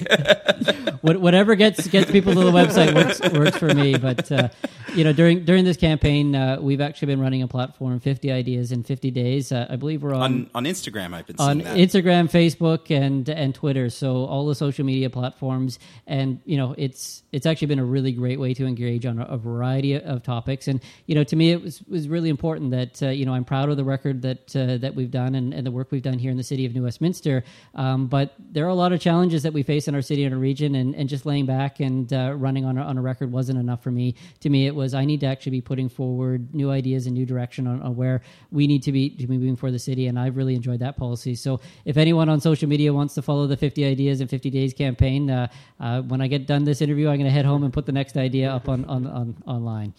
[1.02, 3.98] whatever gets gets people to the website works works for me.
[3.98, 4.50] But uh,
[4.96, 8.72] you know, during during this campaign, uh, we've actually been running a platform, 50 ideas
[8.72, 9.52] in 50 days.
[9.52, 11.14] Uh, I believe we're on, on, on Instagram.
[11.14, 11.78] I've been on that.
[11.78, 13.90] Instagram, Facebook, and and Twitter.
[13.90, 18.12] So all the social media platforms, and you know, it's it's actually been a really
[18.12, 20.68] great way to engage on a, a variety of topics.
[20.68, 23.46] And you know, to me, it was was really important that uh, you know I'm
[23.46, 26.20] proud of the record that uh, that we've done and, and, the work we've done
[26.20, 27.44] here in the city of New Westminster.
[27.76, 30.34] Um, but there are a lot of challenges that we face in our city and
[30.34, 33.32] our region, and, and just laying back and uh, running on a, on a record
[33.32, 34.16] wasn't enough for me.
[34.42, 37.26] To me, it was I need to actually be putting forward new ideas and new
[37.26, 38.22] direction on, on where
[38.52, 40.98] we need to be to be moving for the city, and I've really enjoyed that
[40.98, 41.36] policy.
[41.36, 44.74] So if anyone on social media wants to follow the 50 Ideas in 50 Days
[44.74, 45.48] campaign, uh,
[45.80, 47.92] uh, when I get done this interview, I'm going to head home and put the
[47.92, 49.94] next idea up on, on, on online.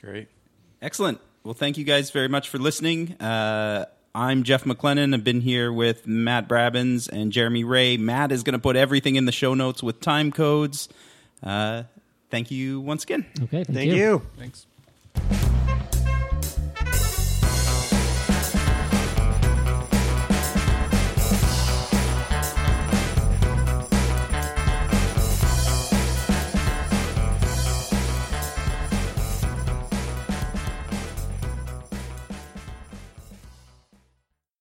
[0.00, 0.28] Great,
[0.80, 1.20] excellent.
[1.44, 3.14] Well, thank you guys very much for listening.
[3.20, 5.14] Uh, I'm Jeff McLennan.
[5.14, 7.96] I've been here with Matt Brabins and Jeremy Ray.
[7.96, 10.88] Matt is going to put everything in the show notes with time codes.
[11.42, 11.84] Uh,
[12.30, 13.26] thank you once again.
[13.44, 13.96] Okay, thank, thank you.
[13.96, 14.22] you.
[14.36, 14.66] Thanks.